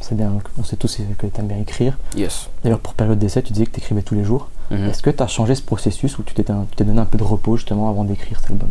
C'est 0.00 0.16
bien, 0.16 0.32
on 0.58 0.64
sait 0.64 0.74
tous 0.74 0.98
que 1.16 1.26
tu 1.26 1.40
aimes 1.40 1.46
bien 1.46 1.58
écrire. 1.58 1.96
Yes. 2.16 2.48
D'ailleurs, 2.64 2.80
pour 2.80 2.94
période 2.94 3.18
d'essai, 3.20 3.40
tu 3.42 3.52
disais 3.52 3.66
que 3.66 3.70
tu 3.70 3.78
écrivais 3.78 4.02
tous 4.02 4.16
les 4.16 4.24
jours. 4.24 4.48
Mhm. 4.72 4.88
Est-ce 4.88 5.02
que 5.02 5.10
tu 5.10 5.22
as 5.22 5.28
changé 5.28 5.54
ce 5.54 5.62
processus 5.62 6.18
ou 6.18 6.24
tu 6.24 6.34
t'es 6.34 6.44
donné 6.84 7.00
un 7.00 7.04
peu 7.04 7.18
de 7.18 7.22
repos 7.22 7.56
justement 7.56 7.88
avant 7.88 8.02
d'écrire 8.02 8.40
cet 8.40 8.50
album? 8.50 8.70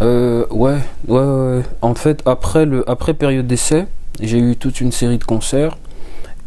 Euh, 0.00 0.46
ouais, 0.50 0.78
ouais, 1.06 1.20
ouais, 1.20 1.56
ouais. 1.58 1.62
En 1.80 1.94
fait, 1.94 2.22
après, 2.26 2.66
le, 2.66 2.88
après 2.90 3.14
période 3.14 3.46
d'essai, 3.46 3.86
j'ai 4.20 4.38
eu 4.38 4.56
toute 4.56 4.80
une 4.80 4.90
série 4.90 5.18
de 5.18 5.24
concerts. 5.24 5.76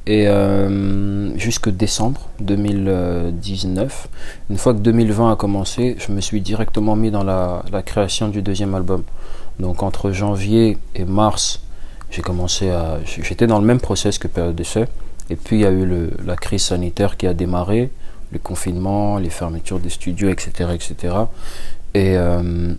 Et 0.09 0.25
euh, 0.29 1.37
jusque 1.37 1.69
décembre 1.69 2.21
2019, 2.39 4.07
une 4.49 4.57
fois 4.57 4.73
que 4.73 4.79
2020 4.79 5.33
a 5.33 5.35
commencé, 5.35 5.97
je 5.99 6.13
me 6.13 6.21
suis 6.21 6.39
directement 6.39 6.95
mis 6.95 7.11
dans 7.11 7.25
la, 7.25 7.61
la 7.73 7.81
création 7.81 8.29
du 8.29 8.41
deuxième 8.41 8.73
album. 8.73 9.03
Donc 9.59 9.83
entre 9.83 10.11
janvier 10.11 10.77
et 10.95 11.03
mars, 11.03 11.61
j'ai 12.09 12.21
commencé 12.21 12.69
à. 12.69 12.99
J'étais 13.05 13.47
dans 13.47 13.59
le 13.59 13.65
même 13.65 13.81
process 13.81 14.17
que 14.17 14.29
période 14.29 14.55
d'essai. 14.55 14.85
Et 15.29 15.35
puis 15.35 15.57
il 15.57 15.61
y 15.63 15.65
a 15.65 15.71
eu 15.71 15.85
le, 15.85 16.11
la 16.25 16.37
crise 16.37 16.63
sanitaire 16.63 17.17
qui 17.17 17.27
a 17.27 17.33
démarré, 17.33 17.91
le 18.31 18.39
confinement, 18.39 19.17
les 19.17 19.29
fermetures 19.29 19.79
des 19.79 19.89
studios, 19.89 20.29
etc. 20.29 20.69
etc. 20.73 21.15
Et 21.93 22.15
euh, 22.15 22.73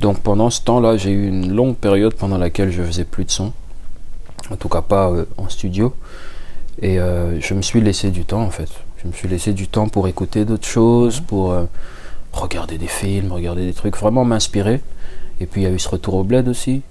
donc 0.00 0.22
pendant 0.22 0.50
ce 0.50 0.60
temps-là, 0.62 0.96
j'ai 0.96 1.12
eu 1.12 1.28
une 1.28 1.54
longue 1.54 1.76
période 1.76 2.14
pendant 2.14 2.38
laquelle 2.38 2.72
je 2.72 2.82
faisais 2.82 3.04
plus 3.04 3.24
de 3.24 3.30
son. 3.30 3.52
En 4.50 4.56
tout 4.56 4.68
cas 4.68 4.82
pas 4.82 5.08
euh, 5.10 5.24
en 5.36 5.48
studio. 5.48 5.94
Et 6.82 6.98
euh, 6.98 7.40
je 7.40 7.54
me 7.54 7.62
suis 7.62 7.80
laissé 7.80 8.10
du 8.10 8.24
temps 8.24 8.42
en 8.42 8.50
fait. 8.50 8.68
Je 9.02 9.08
me 9.08 9.12
suis 9.12 9.28
laissé 9.28 9.52
du 9.52 9.68
temps 9.68 9.88
pour 9.88 10.08
écouter 10.08 10.44
d'autres 10.44 10.66
choses, 10.66 11.20
pour 11.20 11.52
euh, 11.52 11.64
regarder 12.32 12.78
des 12.78 12.86
films, 12.86 13.32
regarder 13.32 13.64
des 13.66 13.74
trucs, 13.74 13.96
vraiment 13.96 14.24
m'inspirer. 14.24 14.80
Et 15.40 15.46
puis 15.46 15.62
il 15.62 15.64
y 15.64 15.66
a 15.66 15.70
eu 15.70 15.78
ce 15.78 15.88
retour 15.88 16.14
au 16.14 16.24
bled 16.24 16.48
aussi. 16.48 16.82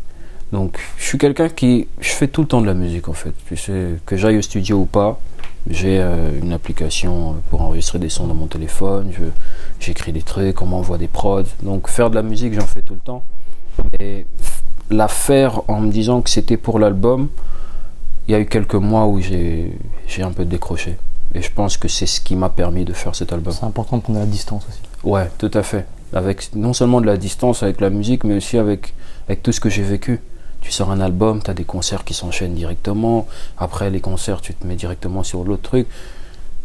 Donc 0.51 0.79
je 0.97 1.05
suis 1.05 1.17
quelqu'un 1.17 1.49
qui... 1.49 1.87
Je 1.99 2.11
fais 2.11 2.27
tout 2.27 2.41
le 2.41 2.47
temps 2.47 2.61
de 2.61 2.67
la 2.67 2.75
musique 2.75 3.09
en 3.09 3.13
fait. 3.13 3.33
Tu 3.47 3.57
sais, 3.57 3.95
que 4.05 4.15
j'aille 4.15 4.37
au 4.37 4.41
studio 4.41 4.77
ou 4.77 4.85
pas, 4.85 5.19
j'ai 5.69 5.99
euh, 5.99 6.29
une 6.41 6.53
application 6.53 7.37
pour 7.49 7.61
enregistrer 7.61 7.99
des 7.99 8.09
sons 8.09 8.27
dans 8.27 8.35
mon 8.35 8.47
téléphone. 8.47 9.11
J'écris 9.79 10.11
des 10.11 10.21
trucs, 10.21 10.61
on 10.61 10.65
m'envoie 10.65 10.97
des 10.97 11.07
prods. 11.07 11.43
Donc 11.61 11.89
faire 11.89 12.09
de 12.09 12.15
la 12.15 12.23
musique, 12.23 12.53
j'en 12.53 12.67
fais 12.67 12.81
tout 12.81 12.93
le 12.93 12.99
temps. 12.99 13.23
Mais 13.99 14.25
la 14.89 15.07
faire 15.07 15.61
en 15.67 15.81
me 15.81 15.91
disant 15.91 16.21
que 16.21 16.29
c'était 16.29 16.57
pour 16.57 16.79
l'album, 16.79 17.29
il 18.27 18.31
y 18.31 18.35
a 18.35 18.39
eu 18.39 18.45
quelques 18.45 18.75
mois 18.75 19.05
où 19.07 19.19
j'ai, 19.19 19.77
un 20.19 20.31
peu 20.31 20.45
décroché. 20.45 20.97
Et 21.35 21.41
je 21.41 21.51
pense 21.51 21.77
que 21.77 21.87
c'est 21.87 22.05
ce 22.05 22.21
qui 22.21 22.35
m'a 22.35 22.49
permis 22.49 22.85
de 22.85 22.93
faire 22.93 23.15
cet 23.15 23.33
album. 23.33 23.53
C'est 23.53 23.65
important 23.65 23.97
de 23.97 24.03
prendre 24.03 24.19
de 24.19 24.23
la 24.23 24.29
distance 24.29 24.63
aussi. 24.69 24.79
Ouais, 25.03 25.29
tout 25.37 25.51
à 25.53 25.63
fait. 25.63 25.85
Avec 26.13 26.55
non 26.55 26.73
seulement 26.73 27.01
de 27.01 27.07
la 27.07 27.17
distance 27.17 27.63
avec 27.63 27.81
la 27.81 27.89
musique, 27.89 28.23
mais 28.23 28.35
aussi 28.35 28.57
avec, 28.57 28.93
avec 29.27 29.41
tout 29.41 29.51
ce 29.51 29.59
que 29.59 29.69
j'ai 29.69 29.81
vécu. 29.81 30.21
Tu 30.61 30.71
sors 30.71 30.91
un 30.91 31.01
album, 31.01 31.41
tu 31.43 31.51
as 31.51 31.53
des 31.53 31.65
concerts 31.65 32.05
qui 32.05 32.13
s'enchaînent 32.13 32.53
directement. 32.53 33.27
Après 33.57 33.89
les 33.89 33.99
concerts, 33.99 34.41
tu 34.41 34.53
te 34.53 34.65
mets 34.65 34.75
directement 34.75 35.23
sur 35.23 35.43
l'autre 35.43 35.63
truc. 35.63 35.87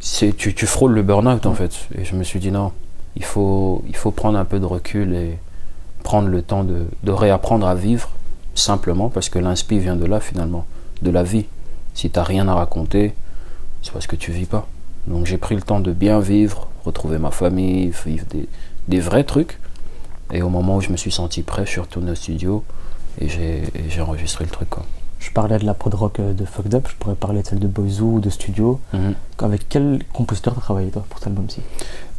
C'est, 0.00 0.36
tu, 0.36 0.54
tu 0.54 0.66
frôles 0.66 0.92
le 0.92 1.02
burn-out 1.02 1.46
en 1.46 1.54
fait. 1.54 1.72
Et 1.96 2.04
je 2.04 2.14
me 2.14 2.22
suis 2.22 2.38
dit 2.38 2.52
non, 2.52 2.72
il 3.16 3.24
faut, 3.24 3.82
il 3.88 3.96
faut 3.96 4.12
prendre 4.12 4.38
un 4.38 4.44
peu 4.44 4.60
de 4.60 4.66
recul 4.66 5.14
et 5.14 5.38
prendre 6.04 6.28
le 6.28 6.42
temps 6.42 6.62
de, 6.62 6.86
de 7.02 7.10
réapprendre 7.10 7.66
à 7.66 7.74
vivre 7.74 8.10
simplement 8.54 9.08
parce 9.08 9.28
que 9.28 9.38
l'inspi 9.38 9.78
vient 9.78 9.96
de 9.96 10.04
là 10.04 10.20
finalement, 10.20 10.66
de 11.02 11.10
la 11.10 11.22
vie. 11.22 11.46
Si 11.94 12.10
tu 12.10 12.20
rien 12.20 12.48
à 12.48 12.54
raconter, 12.54 13.14
c'est 13.82 13.92
parce 13.92 14.06
que 14.06 14.16
tu 14.16 14.32
vis 14.32 14.46
pas. 14.46 14.66
Donc 15.06 15.26
j'ai 15.26 15.38
pris 15.38 15.54
le 15.54 15.62
temps 15.62 15.80
de 15.80 15.92
bien 15.92 16.20
vivre, 16.20 16.68
retrouver 16.84 17.18
ma 17.18 17.30
famille, 17.30 17.92
vivre 18.04 18.26
des, 18.30 18.48
des 18.88 19.00
vrais 19.00 19.24
trucs. 19.24 19.58
Et 20.32 20.42
au 20.42 20.50
moment 20.50 20.76
où 20.76 20.80
je 20.80 20.90
me 20.90 20.96
suis 20.96 21.10
senti 21.10 21.42
prêt, 21.42 21.64
je 21.64 21.70
suis 21.70 21.80
retourné 21.80 22.10
au 22.10 22.14
studio 22.14 22.62
et 23.20 23.28
j'ai 23.28 24.00
enregistré 24.00 24.44
le 24.44 24.50
truc. 24.50 24.68
Quoi. 24.68 24.84
Je 25.18 25.30
parlais 25.30 25.58
de 25.58 25.64
la 25.64 25.74
prod 25.74 25.92
rock 25.94 26.20
euh, 26.20 26.32
de 26.32 26.44
Fucked 26.44 26.74
Up, 26.74 26.86
je 26.88 26.94
pourrais 26.96 27.16
parler 27.16 27.42
de 27.42 27.46
celle 27.46 27.58
de 27.58 27.66
Boyzoo 27.66 28.14
ou 28.14 28.20
de 28.20 28.30
Studio. 28.30 28.80
Mhm. 28.92 29.14
Avec 29.40 29.68
quel 29.68 30.02
compositeur 30.12 30.54
tu 30.54 30.60
as 30.60 30.62
travaillé 30.62 30.90
toi 30.90 31.04
pour 31.08 31.18
cet 31.18 31.28
album-ci? 31.28 31.60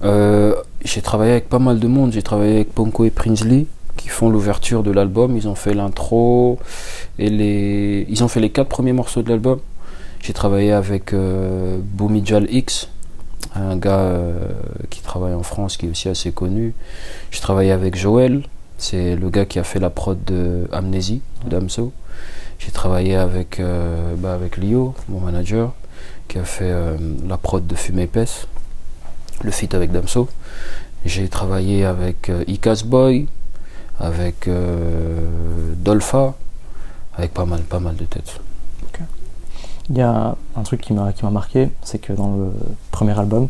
Euh, 0.04 0.56
j'ai 0.84 1.02
travaillé 1.02 1.32
avec 1.32 1.50
pas 1.50 1.60
mal 1.60 1.80
de 1.80 1.88
monde. 1.88 2.12
J'ai 2.12 2.22
travaillé 2.22 2.56
avec 2.56 2.74
Ponko 2.74 3.06
et 3.06 3.10
Prinsley 3.10 3.68
qui 4.00 4.08
font 4.08 4.30
l'ouverture 4.30 4.82
de 4.82 4.92
l'album. 4.92 5.36
Ils 5.36 5.48
ont 5.48 5.56
fait 5.56 5.74
l'intro 5.74 6.58
et 7.18 7.30
les. 7.30 8.06
Ils 8.10 8.24
ont 8.24 8.28
fait 8.28 8.40
les 8.40 8.50
quatre 8.50 8.70
premiers 8.70 8.94
morceaux 8.94 9.22
de 9.22 9.30
l'album. 9.30 9.60
J'ai 10.22 10.34
travaillé 10.34 10.72
avec 10.72 11.14
euh, 11.14 11.80
X, 12.50 12.90
un 13.56 13.78
gars 13.78 14.00
euh, 14.00 14.34
qui 14.90 15.02
travaille 15.02 15.34
en 15.34 15.44
France, 15.44 15.78
qui 15.78 15.86
est 15.86 15.90
aussi 15.90 16.10
assez 16.10 16.32
connu. 16.32 16.74
J'ai 17.32 17.40
travaillé 17.40 17.72
avec 17.72 17.96
Joël, 17.96 18.44
c'est 18.78 19.16
le 19.16 19.30
gars 19.30 19.46
qui 19.46 19.60
a 19.60 19.64
fait 19.64 19.80
la 19.80 19.90
prod 19.90 20.18
de 20.26 20.68
Amnésie, 20.72 21.22
Damso. 21.46 21.92
J'ai 22.60 22.72
travaillé 22.72 23.16
avec, 23.16 23.60
euh, 23.60 24.16
bah, 24.18 24.34
avec 24.34 24.58
Lio, 24.58 24.94
mon 25.08 25.22
manager, 25.22 25.74
qui 26.28 26.38
a 26.38 26.44
fait 26.44 26.70
euh, 26.70 26.98
la 27.28 27.38
prod 27.38 27.66
de 27.66 27.76
Fumée 27.76 28.04
Épaisse, 28.04 28.48
le 29.42 29.52
feat 29.52 29.74
avec 29.74 29.92
Damso. 29.92 30.28
J'ai 31.06 31.30
travaillé 31.30 31.86
avec 31.86 32.30
euh, 32.30 32.44
Icas 32.48 32.84
Boy, 32.86 33.28
avec 34.00 34.48
euh, 34.48 35.74
Dolpha, 35.76 36.34
avec 37.16 37.34
pas 37.34 37.46
mal, 37.46 37.62
pas 37.62 37.80
mal 37.80 37.96
de 37.96 38.06
têtes. 38.06 38.40
Il 39.92 39.98
y 39.98 40.02
a 40.02 40.36
un 40.56 40.62
truc 40.62 40.82
qui 40.82 40.94
m'a 40.94 41.12
qui 41.14 41.26
m'a 41.26 41.32
marqué, 41.32 41.70
c'est 41.82 41.98
que 41.98 42.14
dans 42.14 42.36
le 42.36 42.52
premier 42.92 43.18
album, 43.18 43.48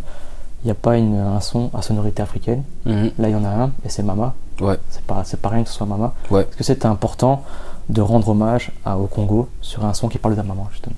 il 0.63 0.67
n'y 0.67 0.71
a 0.71 0.75
pas 0.75 0.97
une, 0.97 1.17
un 1.17 1.41
son 1.41 1.69
à 1.73 1.81
sonorité 1.81 2.21
africaine. 2.21 2.63
Mhm. 2.85 3.11
Là, 3.19 3.27
il 3.29 3.31
y 3.31 3.35
en 3.35 3.43
a 3.43 3.49
un, 3.49 3.71
et 3.85 3.89
c'est 3.89 4.03
Mama. 4.03 4.33
Ouais. 4.61 4.77
C'est 4.89 5.03
pas, 5.03 5.23
c'est 5.25 5.39
pas 5.39 5.49
rien 5.49 5.63
que 5.63 5.69
ce 5.69 5.75
soit 5.75 5.85
Mama. 5.85 6.13
Ouais. 6.31 6.41
Est-ce 6.43 6.57
que 6.57 6.63
c'était 6.63 6.85
important 6.85 7.43
de 7.89 8.01
rendre 8.01 8.29
hommage 8.29 8.71
à, 8.85 8.97
au 8.97 9.07
Congo 9.07 9.49
sur 9.61 9.83
un 9.83 9.93
son 9.93 10.07
qui 10.07 10.17
parle 10.17 10.35
de 10.35 10.41
ta 10.41 10.47
maman, 10.47 10.67
justement 10.71 10.95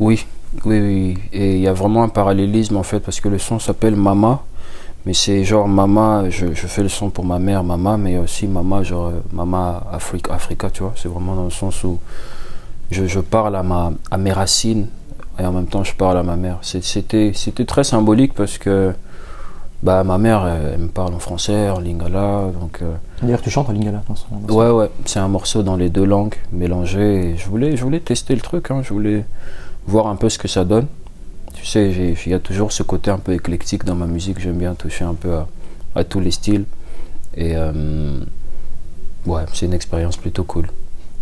Oui, 0.00 0.26
oui, 0.64 0.80
oui. 0.80 1.18
Et 1.32 1.54
il 1.56 1.60
y 1.60 1.68
a 1.68 1.72
vraiment 1.72 2.02
un 2.02 2.08
parallélisme 2.08 2.76
en 2.76 2.82
fait, 2.82 3.00
parce 3.00 3.20
que 3.20 3.28
le 3.28 3.38
son 3.38 3.58
s'appelle 3.58 3.94
Mama, 3.94 4.42
mais 5.06 5.14
c'est 5.14 5.44
genre 5.44 5.68
Mama, 5.68 6.30
je, 6.30 6.46
je 6.54 6.66
fais 6.66 6.82
le 6.82 6.88
son 6.88 7.10
pour 7.10 7.24
ma 7.24 7.38
mère, 7.38 7.62
Mama, 7.64 7.96
mais 7.96 8.18
aussi 8.18 8.46
Mama, 8.46 8.82
genre 8.82 9.12
Mama 9.32 9.82
Africa, 9.92 10.32
Africa 10.34 10.70
tu 10.70 10.82
vois. 10.82 10.92
C'est 10.96 11.08
vraiment 11.08 11.34
dans 11.34 11.44
le 11.44 11.50
sens 11.50 11.84
où 11.84 11.98
je, 12.90 13.06
je 13.06 13.20
parle 13.20 13.56
à, 13.56 13.62
ma, 13.62 13.92
à 14.10 14.16
mes 14.16 14.32
racines 14.32 14.86
et 15.38 15.44
en 15.44 15.52
même 15.52 15.66
temps 15.66 15.84
je 15.84 15.94
parle 15.94 16.18
à 16.18 16.22
ma 16.22 16.36
mère. 16.36 16.58
C'était 16.62 17.32
c'était 17.34 17.64
très 17.64 17.84
symbolique 17.84 18.34
parce 18.34 18.56
que 18.58 18.92
bah, 19.82 20.02
ma 20.02 20.16
mère, 20.16 20.46
elle, 20.46 20.72
elle 20.74 20.80
me 20.80 20.88
parle 20.88 21.12
en 21.12 21.18
français, 21.18 21.68
en 21.68 21.78
lingala, 21.78 22.44
donc. 22.58 22.78
euh, 22.80 22.94
D'ailleurs, 23.20 23.42
tu 23.42 23.50
chantes 23.50 23.68
en 23.68 23.72
lingala 23.72 24.02
dans 24.08 24.14
son. 24.14 24.26
dans 24.40 24.48
son- 24.48 24.54
Ouais, 24.54 24.70
ouais, 24.70 24.90
c'est 25.04 25.18
un 25.18 25.28
morceau 25.28 25.62
dans 25.62 25.76
les 25.76 25.90
deux 25.90 26.06
langues 26.06 26.36
mélangées. 26.52 27.32
Et 27.32 27.36
je 27.36 27.46
voulais, 27.50 27.76
je 27.76 27.84
voulais 27.84 28.00
tester 28.00 28.34
le 28.34 28.40
truc, 28.40 28.70
hein, 28.70 28.80
je 28.82 28.94
voulais 28.94 29.26
voir 29.86 30.06
un 30.06 30.16
peu 30.16 30.30
ce 30.30 30.38
que 30.38 30.48
ça 30.48 30.64
donne. 30.64 30.86
Tu 31.64 31.70
sais, 31.70 31.90
il 32.26 32.30
y 32.30 32.34
a 32.34 32.40
toujours 32.40 32.72
ce 32.72 32.82
côté 32.82 33.10
un 33.10 33.16
peu 33.16 33.32
éclectique 33.32 33.84
dans 33.86 33.94
ma 33.94 34.04
musique. 34.04 34.38
J'aime 34.38 34.58
bien 34.58 34.74
toucher 34.74 35.06
un 35.06 35.14
peu 35.14 35.32
à, 35.34 35.48
à 35.94 36.04
tous 36.04 36.20
les 36.20 36.30
styles. 36.30 36.66
Et 37.38 37.56
euh, 37.56 38.20
ouais, 39.24 39.44
c'est 39.54 39.64
une 39.64 39.72
expérience 39.72 40.18
plutôt 40.18 40.44
cool. 40.44 40.68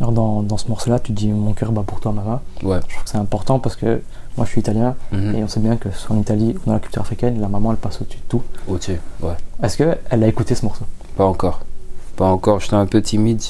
Alors, 0.00 0.10
dans, 0.10 0.42
dans 0.42 0.56
ce 0.56 0.66
morceau-là, 0.66 0.98
tu 0.98 1.12
dis 1.12 1.28
Mon 1.28 1.52
cœur 1.52 1.70
bat 1.70 1.84
pour 1.86 2.00
toi, 2.00 2.10
Mama. 2.10 2.42
Ouais. 2.64 2.80
Je 2.88 2.92
trouve 2.92 3.04
que 3.04 3.10
c'est 3.10 3.18
important 3.18 3.60
parce 3.60 3.76
que 3.76 4.02
moi, 4.36 4.44
je 4.44 4.50
suis 4.50 4.60
italien 4.60 4.96
Mhm. 5.12 5.36
et 5.36 5.44
on 5.44 5.48
sait 5.48 5.60
bien 5.60 5.76
que 5.76 5.92
soit 5.92 6.16
en 6.16 6.18
Italie 6.20 6.56
ou 6.56 6.66
dans 6.66 6.72
la 6.72 6.80
culture 6.80 7.02
africaine, 7.02 7.40
la 7.40 7.46
maman, 7.46 7.70
elle 7.70 7.76
passe 7.78 8.00
au-dessus 8.00 8.18
de 8.18 8.22
tout. 8.28 8.42
Au-dessus, 8.66 8.98
ouais. 9.20 9.34
Est-ce 9.62 9.76
qu'elle 9.76 10.24
a 10.24 10.26
écouté 10.26 10.56
ce 10.56 10.64
morceau? 10.64 10.86
Pas 11.16 11.24
encore. 11.24 11.60
Pas 12.16 12.26
encore. 12.26 12.58
J'étais 12.58 12.74
un 12.74 12.86
peu 12.86 13.00
timide. 13.00 13.40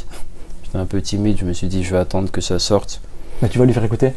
J'étais 0.63 0.77
un 0.79 0.85
peu 0.85 1.01
timide. 1.01 1.39
Je 1.39 1.47
me 1.47 1.55
suis 1.55 1.69
dit, 1.69 1.83
je 1.85 1.93
vais 1.95 2.01
attendre 2.01 2.31
que 2.31 2.43
ça 2.43 2.59
sorte. 2.59 3.01
Mais 3.41 3.49
tu 3.49 3.59
vas 3.59 3.65
lui 3.65 3.73
faire 3.73 3.83
écouter? 3.85 4.13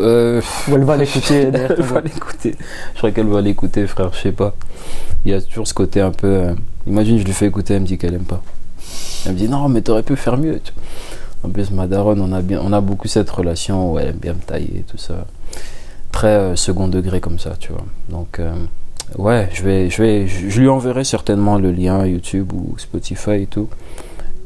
Euh, 0.00 0.40
Ou 0.68 0.74
elle 0.74 0.84
va 0.84 0.96
l'écouter 0.96 1.42
elle 1.52 1.82
va. 1.82 2.02
Je 2.44 2.98
crois 2.98 3.10
qu'elle 3.10 3.26
va 3.26 3.40
l'écouter, 3.40 3.86
frère. 3.86 4.10
Je 4.12 4.20
sais 4.20 4.32
pas. 4.32 4.54
Il 5.24 5.30
y 5.30 5.34
a 5.34 5.40
toujours 5.40 5.66
ce 5.68 5.74
côté 5.74 6.00
un 6.00 6.10
peu. 6.10 6.26
euh, 6.26 6.54
Imagine, 6.86 7.18
je 7.18 7.24
lui 7.24 7.32
fais 7.32 7.46
écouter, 7.46 7.74
elle 7.74 7.82
me 7.82 7.86
dit 7.86 7.98
qu'elle 7.98 8.14
aime 8.14 8.24
pas. 8.24 8.42
Elle 9.26 9.32
me 9.32 9.36
dit 9.36 9.48
non, 9.48 9.68
mais 9.68 9.82
t'aurais 9.82 10.02
pu 10.02 10.16
faire 10.16 10.36
mieux. 10.38 10.60
En 11.44 11.50
plus, 11.50 11.70
ma 11.70 11.86
daronne, 11.86 12.20
on 12.20 12.32
a, 12.32 12.40
bien, 12.42 12.60
on 12.62 12.72
a 12.72 12.80
beaucoup 12.80 13.08
cette 13.08 13.28
relation 13.30 13.92
où 13.92 13.98
elle 13.98 14.08
aime 14.08 14.16
bien 14.16 14.32
me 14.32 14.40
tailler, 14.40 14.84
tout 14.88 14.98
ça. 14.98 15.26
Très 16.12 16.28
euh, 16.28 16.56
second 16.56 16.88
degré 16.88 17.20
comme 17.20 17.38
ça, 17.38 17.54
tu 17.58 17.72
vois. 17.72 17.84
Donc, 18.08 18.38
euh, 18.38 18.52
ouais, 19.18 19.48
je 19.52 19.62
vais, 19.62 19.90
je 19.90 20.02
vais, 20.02 20.26
je, 20.26 20.60
lui 20.60 20.68
enverrai 20.68 21.04
certainement 21.04 21.58
le 21.58 21.70
lien 21.70 22.04
YouTube 22.06 22.52
ou 22.52 22.74
Spotify 22.78 23.42
et 23.42 23.46
tout. 23.46 23.68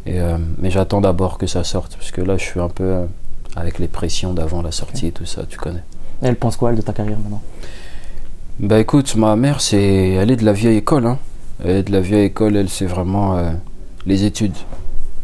Et, 0.07 0.19
mais 0.59 0.71
j'attends 0.71 1.01
d'abord 1.01 1.39
que 1.39 1.47
ça 1.47 1.65
sorte 1.65 1.97
parce 1.97 2.11
que 2.11 2.21
là, 2.21 2.37
je 2.37 2.45
suis 2.45 2.61
un 2.61 2.69
peu 2.69 3.07
avec 3.57 3.79
les 3.79 3.89
pressions 3.89 4.33
d'avant 4.33 4.63
la 4.63 4.73
sortie 4.73 5.09
et 5.09 5.13
tout 5.13 5.27
ça, 5.27 5.43
tu 5.49 5.59
connais. 5.59 5.83
Et 6.23 6.27
elle 6.27 6.37
pense 6.37 6.57
quoi, 6.57 6.71
elle, 6.71 6.77
de 6.77 6.83
ta 6.83 6.93
carrière 6.93 7.19
maintenant? 7.19 7.43
Bah 8.61 8.79
écoute, 8.79 9.17
ma 9.17 9.35
mère, 9.37 9.61
c'est, 9.61 10.11
elle 10.11 10.31
est 10.31 10.37
de 10.37 10.45
la 10.45 10.53
vieille 10.53 10.77
école. 10.77 11.07
Hein. 11.07 11.19
Elle 11.65 11.77
est 11.79 11.83
de 11.85 11.93
la 11.93 12.01
vieille 12.01 12.27
école, 12.27 12.57
elle, 12.57 12.69
c'est 12.69 12.87
vraiment 12.87 13.37
euh, 13.37 13.51
les 14.07 14.25
études. 14.25 14.57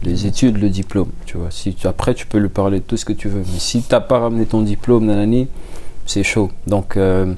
Les 0.02 0.26
études, 0.26 0.58
le 0.58 0.68
diplôme, 0.70 1.10
tu 1.26 1.36
vois. 1.36 1.50
Si 1.50 1.74
tu- 1.74 1.86
après, 1.86 2.14
tu 2.14 2.26
peux 2.26 2.38
lui 2.38 2.48
parler 2.48 2.78
de 2.78 2.84
tout 2.84 2.96
ce 2.96 3.04
que 3.04 3.12
tu 3.12 3.28
veux. 3.28 3.40
Mais 3.52 3.58
si 3.58 3.82
t'as 3.82 4.00
pas 4.00 4.18
ramené 4.18 4.46
ton 4.46 4.62
diplôme, 4.62 5.04
nanani, 5.06 5.46
c'est 6.06 6.22
chaud. 6.22 6.50
Donc, 6.66 6.96
euh, 6.96 7.34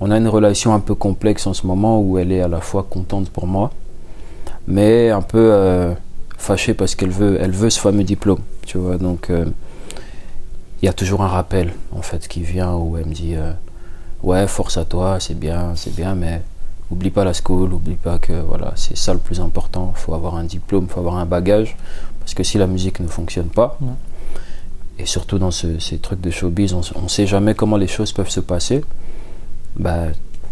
on 0.00 0.10
a 0.10 0.16
une 0.16 0.28
relation 0.28 0.72
un 0.74 0.80
peu 0.80 0.94
complexe 0.94 1.46
en 1.46 1.52
ce 1.54 1.66
moment 1.66 2.00
où 2.00 2.18
elle 2.18 2.32
est 2.32 2.40
à 2.40 2.48
la 2.48 2.60
fois 2.60 2.86
contente 2.88 3.28
pour 3.30 3.46
moi, 3.46 3.70
mais 4.66 5.10
un 5.10 5.22
peu 5.22 5.50
euh, 5.52 5.92
fâchée 6.38 6.74
parce 6.74 6.94
qu'elle 6.94 7.10
veut, 7.10 7.38
elle 7.40 7.52
veut 7.52 7.70
ce 7.70 7.80
fameux 7.80 8.04
diplôme, 8.04 8.40
tu 8.64 8.78
vois. 8.78 8.96
Donc, 8.96 9.30
il 10.86 10.90
y 10.90 10.90
a 10.90 10.92
toujours 10.92 11.22
un 11.22 11.26
rappel, 11.26 11.72
en 11.90 12.00
fait, 12.02 12.28
qui 12.28 12.42
vient 12.42 12.74
où 12.76 12.96
elle 12.96 13.06
me 13.06 13.12
dit... 13.12 13.34
euh, 13.34 13.52
ouais, 14.22 14.46
force 14.46 14.76
à 14.76 14.84
toi, 14.84 15.18
c'est 15.18 15.34
bien, 15.38 15.72
c'est 15.74 15.92
bien, 15.92 16.14
mais 16.14 16.42
oublie 16.92 17.10
pas 17.10 17.24
la 17.24 17.32
school, 17.34 17.72
oublie 17.74 17.96
pas 17.96 18.18
que 18.20 18.32
voilà, 18.32 18.72
c'est 18.76 18.96
ça 18.96 19.12
le 19.12 19.18
plus 19.18 19.40
important. 19.40 19.92
faut 19.96 20.14
avoir 20.14 20.36
un 20.36 20.44
diplôme, 20.44 20.86
faut 20.88 21.00
avoir 21.00 21.16
un 21.16 21.26
bagage, 21.26 21.76
parce 22.20 22.34
que 22.34 22.44
si 22.44 22.56
la 22.56 22.68
musique 22.68 23.00
ne 23.00 23.08
fonctionne 23.08 23.48
pas, 23.48 23.76
Ouais. 23.80 23.88
et 25.00 25.06
surtout 25.06 25.38
dans 25.40 25.50
ce- 25.50 25.80
ces 25.80 25.98
trucs 25.98 26.20
de 26.20 26.30
showbiz, 26.30 26.72
on, 26.72 26.82
on 26.94 27.08
sait 27.08 27.26
jamais 27.26 27.54
comment 27.56 27.76
les 27.76 27.88
choses 27.88 28.12
peuvent 28.12 28.30
se 28.30 28.38
passer. 28.40 28.84
Bah, 29.76 30.04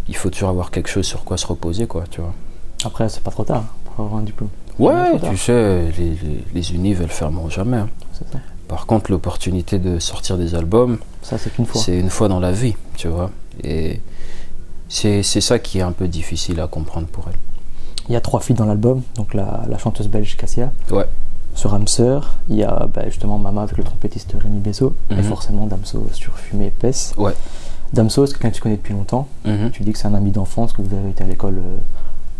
il 0.09 0.15
faut 0.17 0.29
toujours 0.29 0.49
avoir 0.49 0.69
quelque 0.69 0.89
chose 0.89 1.05
sur 1.05 1.23
quoi 1.23 1.37
se 1.37 1.47
reposer, 1.47 1.87
quoi, 1.87 2.03
tu 2.11 2.19
vois. 2.19 2.33
Après, 2.83 3.07
c'est 3.07 3.23
pas 3.23 3.31
trop 3.31 3.45
tard 3.45 3.63
pour 3.85 4.05
avoir 4.05 4.19
un 4.19 4.23
diplôme. 4.23 4.49
Ouais, 4.79 5.17
tu 5.29 5.37
sais, 5.37 5.89
les, 5.97 6.09
les, 6.09 6.43
les 6.53 6.73
unives, 6.73 7.01
elles 7.01 7.07
fermeront 7.09 7.49
jamais. 7.49 7.77
hein. 7.77 7.89
C'est 8.11 8.29
ça. 8.29 8.39
Par 8.67 8.85
contre, 8.87 9.11
l'opportunité 9.11 9.77
de 9.79 9.99
sortir 9.99 10.37
des 10.37 10.55
albums, 10.55 10.97
Ça, 11.21 11.37
c'est 11.37 11.51
qu'une 11.53 11.65
fois. 11.65 11.81
c'est 11.81 11.97
une 11.99 12.09
fois 12.09 12.27
dans 12.27 12.39
la 12.39 12.51
vie, 12.51 12.75
tu 12.97 13.07
vois. 13.07 13.29
Et 13.63 14.01
c'est 14.89 15.23
c'est 15.23 15.41
ça 15.41 15.59
qui 15.59 15.79
est 15.79 15.81
un 15.83 15.91
peu 15.91 16.07
difficile 16.07 16.59
à 16.59 16.67
comprendre 16.67 17.07
pour 17.07 17.25
elle. 17.27 17.37
Il 18.09 18.13
y 18.13 18.15
a 18.15 18.21
trois 18.21 18.39
filles 18.39 18.55
dans 18.55 18.65
l'album, 18.65 19.01
donc 19.15 19.33
la, 19.33 19.63
la 19.67 19.77
chanteuse 19.77 20.07
belge 20.07 20.35
Cassia. 20.37 20.71
Ouais. 20.91 21.05
Sur 21.55 21.73
Hamster, 21.73 22.35
il 22.49 22.57
y 22.57 22.63
a 22.63 22.87
bah, 22.93 23.03
justement 23.07 23.37
Mama 23.39 23.63
avec 23.63 23.77
le 23.77 23.83
trompettiste 23.83 24.35
Rémi 24.39 24.59
Besso, 24.59 24.95
et 25.09 25.15
Mhm. 25.15 25.23
forcément 25.23 25.65
Damso 25.67 26.07
sur 26.11 26.37
Fumée 26.37 26.67
épaisse. 26.67 27.13
Ouais. 27.17 27.33
Damso, 27.93 28.25
c'est 28.25 28.33
quelqu'un 28.33 28.49
que 28.49 28.55
tu 28.55 28.61
connais 28.61 28.75
depuis 28.75 28.93
longtemps. 28.93 29.27
Mhm, 29.45 29.71
Tu 29.71 29.83
dis 29.83 29.93
que 29.93 29.97
c'est 29.99 30.07
un 30.07 30.13
ami 30.15 30.31
d'enfance, 30.31 30.73
que 30.73 30.81
vous 30.81 30.93
avez 30.95 31.09
été 31.11 31.23
à 31.23 31.27
l'école 31.27 31.59
euh, 31.59 31.77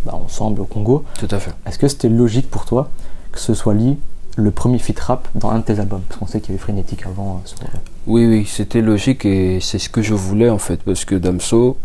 bah, 0.05 0.15
ensemble 0.15 0.60
au 0.62 0.65
Congo. 0.65 1.05
Tout 1.17 1.27
à 1.32 1.39
fait. 1.39 1.51
Est-ce 1.65 1.79
que 1.79 1.88
c'était 1.88 2.10
logique 2.10 2.50
pour 2.50 2.65
toi 2.65 2.89
que 3.32 3.39
ce 3.39 3.53
soit 3.53 3.74
lui 3.74 3.98
le 4.35 4.51
premier 4.51 4.79
feat 4.79 4.99
rap 4.99 5.27
dans 5.35 5.49
un 5.51 5.59
de 5.59 5.63
tes 5.63 5.79
albums 5.79 6.01
Parce 6.07 6.19
qu'on 6.19 6.27
sait 6.27 6.41
qu'il 6.41 6.49
y 6.51 6.53
avait 6.55 6.61
Frénétique 6.63 7.05
avant. 7.05 7.41
euh, 7.43 7.47
sur, 7.47 7.57
euh, 7.61 7.77
Oui, 8.07 8.25
oui, 8.25 8.45
c'était 8.45 8.81
logique 8.81 9.25
et 9.25 9.59
c'est 9.61 9.79
ce 9.79 9.89
que 9.89 10.01
je 10.01 10.13
voulais 10.13 10.49
en 10.49 10.57
fait, 10.57 10.81
parce 10.83 11.05
que 11.05 11.15
Damso, 11.15 11.77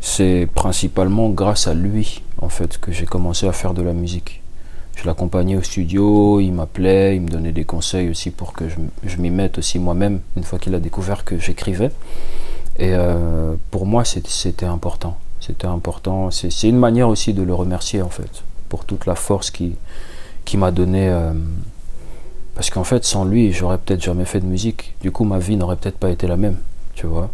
c'est 0.00 0.48
principalement 0.54 1.28
grâce 1.30 1.66
à 1.66 1.74
lui 1.74 2.22
en 2.38 2.48
fait 2.48 2.78
que 2.78 2.92
j'ai 2.92 3.06
commencé 3.06 3.46
à 3.46 3.52
faire 3.52 3.74
de 3.74 3.82
la 3.82 3.92
musique. 3.92 4.42
Je 4.96 5.06
l'accompagnais 5.06 5.56
au 5.56 5.62
studio, 5.62 6.40
il 6.40 6.52
m'appelait, 6.52 7.16
il 7.16 7.22
me 7.22 7.28
donnait 7.28 7.52
des 7.52 7.64
conseils 7.64 8.10
aussi 8.10 8.30
pour 8.30 8.52
que 8.52 8.66
je, 8.68 9.16
m'y 9.16 9.30
mette 9.30 9.58
aussi 9.58 9.78
moi-même, 9.78 10.20
une 10.36 10.44
fois 10.44 10.58
qu'il 10.58 10.74
a 10.74 10.80
découvert 10.80 11.24
que 11.24 11.38
j'écrivais. 11.38 11.90
Et 12.78 12.90
euh, 12.92 13.54
pour 13.70 13.86
moi, 13.86 14.04
c'était 14.04 14.66
important. 14.66 15.16
C'était 15.40 15.66
important. 15.66 16.30
C'est 16.30 16.68
une 16.68 16.78
manière 16.78 17.08
aussi 17.08 17.32
de 17.32 17.42
le 17.42 17.54
remercier 17.54 18.02
en 18.02 18.10
fait, 18.10 18.42
pour 18.68 18.84
toute 18.84 19.06
la 19.06 19.14
force 19.14 19.50
qu'il 19.50 19.72
qui 20.44 20.56
m'a 20.56 20.70
donné. 20.70 21.08
euh, 21.08 21.32
parce 22.60 22.68
qu'en 22.68 22.84
fait, 22.84 23.06
sans 23.06 23.24
lui, 23.24 23.54
j'aurais 23.54 23.78
peut-être 23.78 24.02
jamais 24.02 24.26
fait 24.26 24.38
de 24.38 24.44
musique. 24.44 24.94
Du 25.00 25.10
coup, 25.10 25.24
ma 25.24 25.38
vie 25.38 25.56
n'aurait 25.56 25.76
peut-être 25.76 25.96
pas 25.96 26.10
été 26.10 26.26
la 26.26 26.36
même, 26.36 26.58
tu 26.92 27.06
vois. 27.06 27.30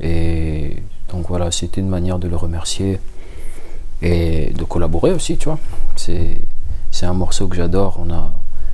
Et 0.00 0.82
donc 1.08 1.28
voilà, 1.28 1.52
c'était 1.52 1.80
une 1.80 1.88
manière 1.88 2.18
de 2.18 2.26
le 2.26 2.34
remercier 2.34 2.98
et 4.02 4.52
de 4.58 4.64
collaborer 4.64 5.12
aussi, 5.12 5.36
tu 5.36 5.44
vois. 5.44 5.60
C'est 5.94 6.40
c'est 6.90 7.06
un 7.06 7.12
morceau 7.12 7.46
que 7.46 7.54
j'adore. 7.54 8.00
On 8.04 8.12
a, 8.12 8.32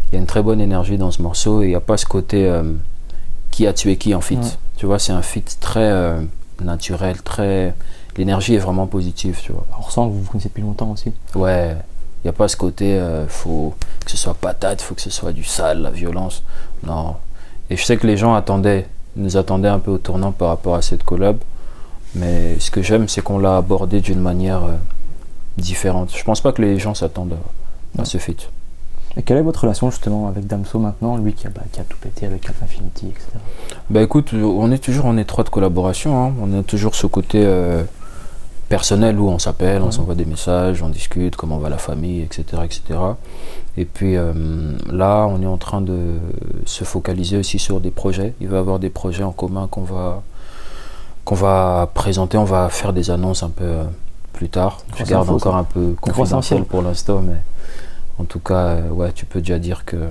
il 0.09 0.15
y 0.15 0.17
a 0.17 0.21
une 0.21 0.27
très 0.27 0.43
bonne 0.43 0.63
énergie 0.63 0.97
dans 0.97 1.11
ce 1.11 1.21
morceau 1.21 1.61
et 1.61 1.67
il 1.67 1.69
n'y 1.69 1.75
a 1.75 1.81
pas 1.81 1.99
ce 1.99 2.07
côté 2.07 2.47
euh, 2.47 2.73
qui 3.51 3.67
a 3.67 3.75
tué 3.75 3.99
qui 3.99 4.15
en 4.15 4.23
fit. 4.23 4.37
Ouais. 4.37 4.49
Tu 4.79 4.87
vois, 4.87 4.99
c'est 4.99 5.13
un 5.13 5.21
fit 5.21 5.45
très 5.61 5.91
euh, 5.91 6.23
naturel, 6.65 7.21
très. 7.21 7.75
L'énergie 8.17 8.55
est 8.55 8.65
vraiment 8.67 8.87
positive, 8.87 9.39
tu 9.43 9.53
vois. 9.53 9.67
On 9.79 9.83
ressent 9.83 10.09
que 10.09 10.15
vous 10.15 10.23
vous 10.23 10.31
connaissez 10.31 10.49
depuis 10.49 10.63
longtemps 10.63 10.91
aussi. 10.91 11.13
Ouais, 11.35 11.77
il 12.23 12.29
n'y 12.29 12.31
a 12.31 12.33
pas 12.35 12.47
ce 12.47 12.57
côté, 12.57 12.95
euh, 12.99 13.27
faut 13.27 13.75
que 14.05 14.11
ce 14.11 14.17
soit 14.17 14.35
patate, 14.35 14.81
faut 14.81 14.95
que 14.95 15.01
ce 15.01 15.11
soit 15.11 15.33
du 15.33 15.43
sale, 15.43 15.83
la 15.83 15.91
violence. 15.91 16.45
Non. 16.87 17.17
Et 17.69 17.77
je 17.77 17.85
sais 17.85 17.97
que 17.97 18.07
les 18.07 18.17
gens 18.17 18.35
attendaient, 18.35 18.87
nous 19.17 19.37
attendaient 19.37 19.69
un 19.69 19.81
peu 19.81 19.91
au 19.91 19.99
tournant 19.99 20.31
par 20.31 20.49
rapport 20.49 20.77
à 20.77 20.83
cette 20.83 21.03
collab. 21.03 21.39
Mais 22.15 22.59
ce 22.61 22.71
que 22.71 22.81
j'aime, 22.81 23.09
c'est 23.09 23.23
qu'on 23.23 23.39
l'a 23.39 23.57
abordé 23.57 24.01
d'une 24.01 24.21
manière 24.21 24.63
euh, 24.65 24.77
différente. 25.57 26.15
Je 26.17 26.23
pense 26.23 26.41
pas 26.41 26.53
que 26.53 26.63
les 26.63 26.79
gens 26.79 26.95
s'attendent 26.95 27.37
à, 27.99 28.05
ce 28.05 28.19
feat. 28.19 28.51
Et 29.17 29.23
quelle 29.23 29.39
est 29.39 29.43
votre 29.43 29.63
relation 29.63 29.91
justement 29.91 30.29
avec 30.29 30.47
Damso 30.47 30.79
maintenant, 30.79 31.17
lui 31.17 31.33
qui 31.33 31.47
a, 31.47 31.51
bah, 31.51 31.63
qui 31.73 31.81
a 31.81 31.85
tout 31.85 31.99
pété 32.01 32.25
avec 32.25 32.49
Infinity, 32.63 33.09
etc. 33.09 33.27
Bah 33.91 34.01
écoute, 34.01 34.33
on 34.33 34.71
est 34.71 34.79
toujours 34.79 35.07
en 35.07 35.17
étroite 35.17 35.51
collaboration. 35.51 36.25
hein. 36.25 36.33
On 36.41 36.59
a 36.59 36.63
toujours 36.63 36.95
ce 36.95 37.07
côté 37.07 37.43
euh, 37.45 37.83
personnel 38.73 39.21
où 39.21 39.29
on 39.29 39.39
s'appelle, 39.39 39.83
on 39.83 39.91
s'envoie 39.91 40.15
des 40.15 40.25
messages, 40.25 40.83
on 40.83 40.89
discute 40.89 41.37
comment 41.37 41.59
va 41.59 41.69
la 41.69 41.77
famille, 41.77 42.23
etc. 42.23 42.63
etc. 42.65 42.99
Et 43.77 43.85
puis 43.85 44.17
euh, 44.17 44.33
là, 44.91 45.27
on 45.29 45.43
est 45.43 45.47
en 45.47 45.59
train 45.59 45.83
de 45.83 46.15
se 46.65 46.83
focaliser 46.85 47.37
aussi 47.37 47.59
sur 47.59 47.83
des 47.83 47.91
projets. 47.91 48.33
Il 48.41 48.49
va 48.49 48.57
y 48.57 48.61
avoir 48.61 48.79
des 48.79 48.89
projets 48.89 49.25
en 49.25 49.33
commun 49.33 49.69
qu'on 49.71 49.83
va, 49.83 50.23
qu'on 51.27 51.35
va 51.35 51.91
présenter. 51.93 52.39
On 52.39 52.45
va 52.45 52.71
faire 52.71 52.95
des 52.95 53.11
annonces 53.11 53.43
un 53.43 53.51
peu 53.51 53.65
euh, 53.65 53.85
plus 54.33 54.49
tard. 54.49 54.79
Je 54.97 55.05
garde 55.05 55.29
encore 55.29 55.53
ça. 55.53 55.59
un 55.59 55.65
peu 55.65 55.95
confidentiel 56.01 56.65
pour 56.65 56.81
l'instant, 56.81 57.21
mais 57.21 57.43
en 58.19 58.25
tout 58.25 58.41
cas, 58.41 58.69
euh, 58.69 58.89
ouais, 58.89 59.13
tu 59.13 59.27
peux 59.27 59.41
déjà 59.41 59.59
dire 59.59 59.85
que 59.85 60.09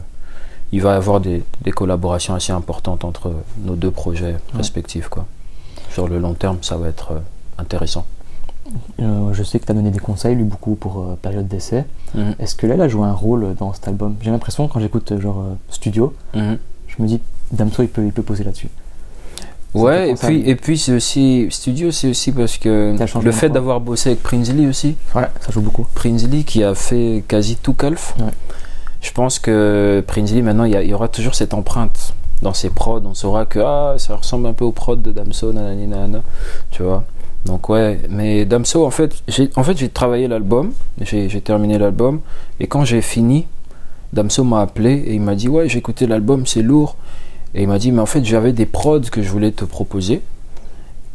il 0.71 0.83
va 0.83 0.93
y 0.93 0.97
avoir 0.97 1.19
des, 1.19 1.43
des 1.61 1.71
collaborations 1.71 2.35
assez 2.35 2.53
importantes 2.53 3.05
entre 3.05 3.33
nos 3.63 3.75
deux 3.75 3.89
projets 3.89 4.35
respectifs. 4.53 5.09
Quoi. 5.09 5.25
Sur 5.89 6.07
le 6.07 6.19
long 6.19 6.35
terme, 6.35 6.59
ça 6.61 6.77
va 6.77 6.89
être 6.89 7.13
intéressant. 7.57 8.05
Euh, 9.01 9.33
je 9.33 9.43
sais 9.43 9.59
que 9.59 9.65
tu 9.65 9.71
as 9.71 9.75
donné 9.75 9.89
des 9.91 9.99
conseils, 9.99 10.35
lui 10.35 10.43
beaucoup 10.43 10.75
pour 10.75 10.99
euh, 10.99 11.17
période 11.21 11.47
d'essai. 11.47 11.85
Mhm. 12.15 12.35
Est-ce 12.39 12.55
que 12.55 12.67
là, 12.67 12.75
elle 12.75 12.81
a 12.81 12.87
joué 12.87 13.05
un 13.05 13.13
rôle 13.13 13.55
dans 13.59 13.73
cet 13.73 13.87
album? 13.87 14.15
J'ai 14.21 14.31
l'impression 14.31 14.67
quand 14.67 14.79
j'écoute 14.79 15.11
euh, 15.11 15.19
genre 15.21 15.43
studio, 15.69 16.13
Mhm. 16.35 16.57
je 16.87 17.01
me 17.03 17.07
dis 17.07 17.19
Damso 17.51 17.83
il 17.83 17.89
peut, 17.89 18.05
il 18.05 18.11
peut 18.13 18.21
poser 18.23 18.43
là-dessus. 18.43 18.69
Ouais, 19.73 20.09
et 20.11 20.15
puis, 20.15 20.49
et 20.49 20.55
puis 20.57 20.77
c'est 20.77 20.91
aussi, 20.91 21.47
studio, 21.49 21.91
c'est 21.91 22.09
aussi 22.09 22.33
parce 22.33 22.57
que 22.57 22.93
le 23.23 23.31
fait 23.31 23.49
d'avoir 23.49 23.79
bossé 23.79 24.09
avec 24.09 24.21
Prinsley 24.21 24.67
aussi, 24.67 24.97
Ouais, 25.15 25.27
ça 25.39 25.49
joue 25.51 25.61
beaucoup. 25.61 25.87
Prinsley 25.95 26.43
qui 26.43 26.61
a 26.63 26.75
fait 26.75 27.23
quasi 27.27 27.55
tout 27.55 27.73
Calf, 27.73 28.13
Ouais. 28.19 28.25
je 28.99 29.11
pense 29.11 29.39
que 29.39 30.03
Prinsley, 30.05 30.41
maintenant, 30.41 30.65
il 30.65 30.73
y, 30.73 30.75
a- 30.75 30.83
il 30.83 30.89
y 30.89 30.93
aura 30.93 31.07
toujours 31.07 31.35
cette 31.35 31.53
empreinte 31.53 32.13
dans 32.41 32.53
ses 32.53 32.69
prods. 32.69 33.01
On 33.05 33.13
saura 33.13 33.45
que 33.45 33.59
ah, 33.59 33.95
ça 33.97 34.15
ressemble 34.17 34.47
un 34.47 34.53
peu 34.53 34.65
aux 34.65 34.73
prods 34.73 34.97
de 34.97 35.13
Damso, 35.13 35.53
nanani, 35.53 35.87
nanana, 35.87 36.21
tu 36.69 36.83
vois. 36.83 37.05
Donc 37.45 37.69
ouais, 37.69 37.99
mais 38.09 38.45
Damso, 38.45 38.85
en 38.85 38.91
fait, 38.91 39.23
j'ai 39.27 39.49
en 39.55 39.63
fait, 39.63 39.87
travaillé 39.93 40.27
l'album, 40.27 40.73
j'ai 41.01 41.41
terminé 41.41 41.77
l'album, 41.77 42.21
et 42.59 42.67
quand 42.67 42.85
j'ai 42.85 43.01
fini, 43.01 43.47
Damso 44.13 44.43
m'a 44.43 44.61
appelé 44.61 44.93
et 44.93 45.15
il 45.15 45.21
m'a 45.21 45.35
dit 45.35 45.47
ouais, 45.47 45.69
j'ai 45.69 45.79
écouté 45.79 46.05
l'album, 46.05 46.45
c'est 46.45 46.61
lourd. 46.61 46.95
Et 47.53 47.63
il 47.63 47.67
m'a 47.67 47.79
dit 47.79 47.91
mais 47.91 48.01
en 48.01 48.05
fait, 48.05 48.23
j'avais 48.23 48.53
des 48.53 48.65
prods 48.65 49.01
que 49.01 49.21
je 49.21 49.29
voulais 49.29 49.51
te 49.51 49.65
proposer. 49.65 50.21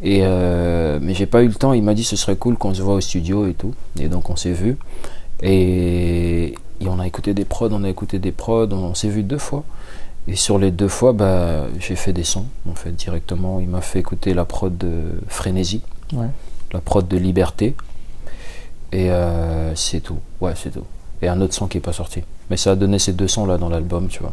Et 0.02 0.20
euh, 0.22 0.98
mais 1.00 1.14
j'ai 1.14 1.26
pas 1.26 1.42
eu 1.42 1.48
le 1.48 1.54
temps. 1.54 1.72
Il 1.72 1.82
m'a 1.82 1.94
dit 1.94 2.04
ce 2.04 2.16
serait 2.16 2.36
cool 2.36 2.56
qu'on 2.56 2.74
se 2.74 2.82
voit 2.82 2.94
au 2.94 3.00
studio 3.00 3.46
et 3.46 3.54
tout. 3.54 3.74
Et 3.98 4.08
donc 4.08 4.30
on 4.30 4.36
s'est 4.36 4.52
vu. 4.52 4.76
Et, 5.42 6.54
on 6.86 7.00
a 7.00 7.06
écouté 7.06 7.34
des 7.34 7.44
prods, 7.44 7.70
on 7.72 7.84
a 7.84 7.88
écouté 7.88 8.18
des 8.18 8.32
prods, 8.32 8.68
on, 8.70 8.94
s'est 8.94 9.08
vu 9.08 9.22
deux 9.22 9.38
fois. 9.38 9.64
Et 10.28 10.36
sur 10.36 10.58
les 10.58 10.70
deux 10.70 10.88
fois, 10.88 11.12
bah, 11.12 11.66
j'ai 11.78 11.96
fait 11.96 12.12
des 12.12 12.24
sons 12.24 12.46
en 12.70 12.74
fait 12.74 12.92
directement. 12.92 13.60
Il 13.60 13.68
m'a 13.68 13.80
fait 13.80 13.98
écouter 13.98 14.34
la 14.34 14.44
prod 14.44 14.76
de 14.76 15.02
Frénésie, 15.28 15.82
Ouais. 16.12 16.28
la 16.72 16.80
prod 16.80 17.06
de 17.06 17.16
Liberté. 17.16 17.74
Et 18.92 19.10
euh, 19.10 19.74
c'est 19.74 20.00
tout. 20.00 20.18
Ouais, 20.40 20.52
c'est 20.56 20.70
tout. 20.70 20.84
Et 21.22 21.28
un 21.28 21.40
autre 21.40 21.54
son 21.54 21.66
qui 21.66 21.78
est 21.78 21.80
pas 21.80 21.92
sorti. 21.92 22.22
Mais 22.50 22.56
ça 22.56 22.72
a 22.72 22.74
donné 22.76 22.98
ces 22.98 23.12
deux 23.12 23.28
sons 23.28 23.46
là 23.46 23.58
dans 23.58 23.68
l'album, 23.68 24.08
tu 24.08 24.20
vois. 24.20 24.32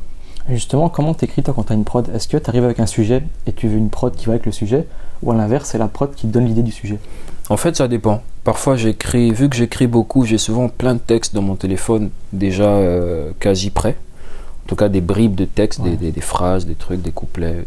Justement, 0.50 0.90
comment 0.90 1.14
t'écris 1.14 1.42
toi 1.42 1.54
quand 1.56 1.64
t'as 1.64 1.74
une 1.74 1.86
prod? 1.86 2.08
Est-ce 2.14 2.28
que 2.28 2.38
t'arrives 2.38 2.66
avec 2.66 2.80
un 2.80 2.86
sujet 2.86 3.24
et 3.48 3.54
tu 3.54 3.68
veux 3.68 3.78
une 3.78 3.90
prod 3.90 4.14
qui 4.14 4.26
va 4.26 4.34
avec 4.34 4.46
le 4.46 4.52
sujet? 4.52 4.86
Ou 5.22 5.32
à 5.32 5.36
l'inverse, 5.36 5.70
c'est 5.70 5.78
la 5.78 5.88
prod 5.88 6.14
qui 6.14 6.28
te 6.28 6.34
donne 6.34 6.46
l'idée 6.46 6.64
du 6.64 6.72
sujet? 6.72 7.00
En 7.50 7.56
fait, 7.58 7.76
ça 7.78 7.88
dépend. 7.88 8.22
Parfois, 8.44 8.76
j'écris, 8.76 9.32
vu 9.32 9.48
que 9.50 9.56
j'écris 9.56 9.88
beaucoup, 9.88 10.26
j'ai 10.26 10.38
souvent 10.38 10.68
plein 10.68 10.96
de 10.96 11.00
textes 11.00 11.34
dans 11.34 11.42
mon 11.42 11.56
téléphone 11.56 12.10
déjà 12.34 12.66
euh, 12.66 13.32
quasi 13.40 13.70
prêts. 13.70 13.96
En 14.66 14.68
tout 14.68 14.76
cas, 14.76 14.90
des 14.90 15.02
bribes 15.02 15.36
de 15.36 15.46
textes, 15.46 15.80
Ouais. 15.80 15.92
des, 15.92 15.96
des- 15.98 16.12
des 16.12 16.22
phrases, 16.22 16.66
des 16.66 16.76
trucs, 16.76 17.02
des 17.02 17.12
couplets. 17.12 17.64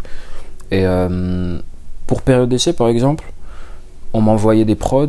Et 0.71 0.85
euh, 0.87 1.59
pour 2.07 2.21
période 2.23 2.51
d'essai, 2.51 2.75
par 2.75 2.89
exemple, 2.89 3.25
on 4.13 4.21
m'envoyait 4.21 4.65
des 4.65 4.75
prods 4.75 5.09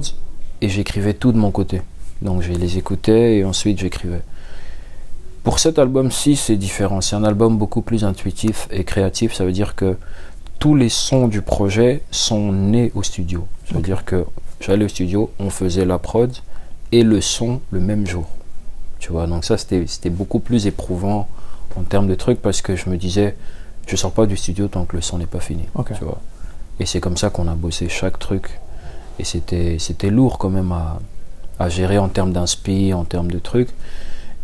et 0.61 0.69
j'écrivais 0.69 1.13
tout 1.13 1.31
de 1.31 1.37
mon 1.37 1.51
côté. 1.51 1.81
Donc, 2.21 2.41
je 2.41 2.51
les 2.51 2.77
écoutais 2.77 3.37
et 3.37 3.45
ensuite 3.45 3.79
j'écrivais. 3.79 4.21
Pour 5.43 5.59
cet 5.59 5.79
album-ci, 5.79 6.35
c'est 6.35 6.57
différent. 6.57 6.99
C'est 7.01 7.15
un 7.15 7.23
album 7.23 7.57
beaucoup 7.57 7.81
plus 7.81 8.03
intuitif 8.03 8.67
et 8.71 8.83
créatif. 8.83 9.33
Ça 9.33 9.45
veut 9.45 9.51
dire 9.51 9.75
que 9.75 9.97
tous 10.59 10.75
les 10.75 10.89
sons 10.89 11.27
du 11.27 11.41
projet 11.41 12.01
sont 12.11 12.51
nés 12.51 12.91
au 12.95 13.03
studio. 13.03 13.47
Ça 13.67 13.75
veut 13.75 13.81
dire 13.81 14.05
que 14.05 14.25
j'allais 14.59 14.85
au 14.85 14.89
studio, 14.89 15.31
on 15.39 15.49
faisait 15.49 15.85
la 15.85 15.99
prod 15.99 16.35
et 16.91 17.03
le 17.03 17.21
son 17.21 17.61
le 17.71 17.79
même 17.79 18.07
jour. 18.07 18.27
Tu 18.99 19.11
vois, 19.11 19.27
donc 19.27 19.45
ça 19.45 19.57
c'était 19.57 20.09
beaucoup 20.09 20.39
plus 20.39 20.65
éprouvant 20.65 21.27
en 21.75 21.83
termes 21.83 22.07
de 22.07 22.15
trucs 22.15 22.41
parce 22.41 22.61
que 22.61 22.75
je 22.75 22.89
me 22.89 22.97
disais, 22.97 23.35
je 23.85 23.95
sors 23.95 24.11
pas 24.11 24.25
du 24.25 24.35
studio 24.35 24.67
tant 24.67 24.85
que 24.85 24.95
le 24.95 25.01
son 25.01 25.19
n'est 25.19 25.27
pas 25.27 25.39
fini. 25.39 25.63
Tu 25.85 26.03
vois. 26.03 26.19
Et 26.79 26.85
c'est 26.85 26.99
comme 26.99 27.17
ça 27.17 27.29
qu'on 27.29 27.47
a 27.47 27.55
bossé 27.55 27.87
chaque 27.89 28.19
truc. 28.19 28.59
Et 29.19 29.23
c'était 29.23 29.77
c'était 29.79 30.09
lourd 30.09 30.37
quand 30.37 30.49
même 30.49 30.71
à, 30.71 30.99
à 31.59 31.69
gérer 31.69 31.97
en 31.97 32.07
termes 32.07 32.33
d'inspi, 32.33 32.93
en 32.93 33.03
termes 33.03 33.31
de 33.31 33.39
trucs. 33.39 33.69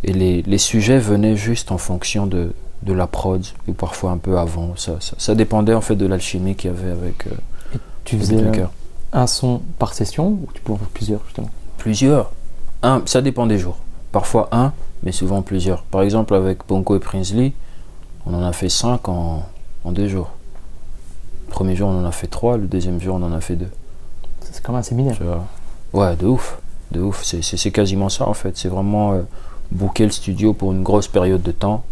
Et 0.03 0.13
les, 0.13 0.41
les 0.41 0.57
sujets 0.57 0.99
venaient 0.99 1.36
juste 1.38 1.71
en 1.71 1.77
fonction 1.77 2.27
de, 2.27 2.53
de 2.81 2.93
la 2.93 3.07
prod, 3.07 3.45
ou 3.67 3.73
parfois 3.73 4.12
un 4.12 4.17
peu 4.17 4.38
avant. 4.38 4.75
Ça, 4.75 4.97
ça, 4.99 5.15
ça 5.17 5.36
dépendait 5.36 5.73
en 5.73 5.81
fait 5.81 5.95
de 5.95 6.05
l'alchimie 6.05 6.55
qu'il 6.55 6.71
y 6.71 6.73
avait 6.73 6.91
avec 6.91 7.27
euh, 7.27 7.77
Tu 8.03 8.17
le 8.17 8.21
faisais 8.21 8.43
euh, 8.43 8.65
un 9.13 9.27
son 9.27 9.62
par 9.79 9.93
session 9.93 10.27
ou 10.27 10.47
tu 10.53 10.62
peux 10.62 10.73
en 10.73 10.77
faire 10.77 10.88
plusieurs 10.89 11.21
justement? 11.25 11.49
Plusieurs. 11.77 12.31
Un, 12.81 13.01
ça 13.05 13.21
dépend 13.21 13.45
des 13.47 13.59
jours. 13.59 13.77
Parfois 14.12 14.49
un, 14.51 14.73
mais 15.03 15.12
souvent 15.12 15.41
plusieurs. 15.41 15.83
Par 15.83 16.01
exemple, 16.01 16.36
avec 16.36 16.59
Bonko 16.67 16.95
et 16.95 16.99
Prinsley, 16.99 17.53
on 18.25 18.33
en 18.33 18.43
a 18.43 18.53
fait 18.53 18.69
cinq 18.69 19.07
en, 19.07 19.43
en 19.83 19.91
deux 19.91 20.07
jours. 20.07 20.31
Le 21.47 21.51
premier 21.51 21.75
jour, 21.75 21.89
on 21.89 22.01
en 22.01 22.05
a 22.05 22.12
fait 22.12 22.27
trois. 22.27 22.57
Le 22.57 22.67
deuxième 22.67 22.99
jour, 22.99 23.15
on 23.15 23.23
en 23.23 23.33
a 23.33 23.41
fait 23.41 23.55
deux. 23.55 23.69
C'est 24.63 24.67
comme 24.67 24.76
un 24.76 24.82
séminaire. 24.82 25.17
Tu 25.17 25.23
vois. 25.23 25.43
Ouais, 25.91 26.15
de 26.15 26.26
ouf. 26.26 26.58
De 26.91 27.02
ouf. 27.02 27.21
C'est- 27.26 27.71
quasiment 27.71 28.08
ça, 28.08 28.30
en 28.30 28.34
fait. 28.34 28.56
C'est 28.58 28.69
vraiment 28.69 29.12
euh, 29.12 29.23
booker 29.71 30.06
le 30.06 30.12
studio 30.12 30.54
pour 30.54 30.71
une 30.71 30.84
grosse 30.84 31.10
période 31.10 31.41
de 31.41 31.52
temps. 31.52 31.84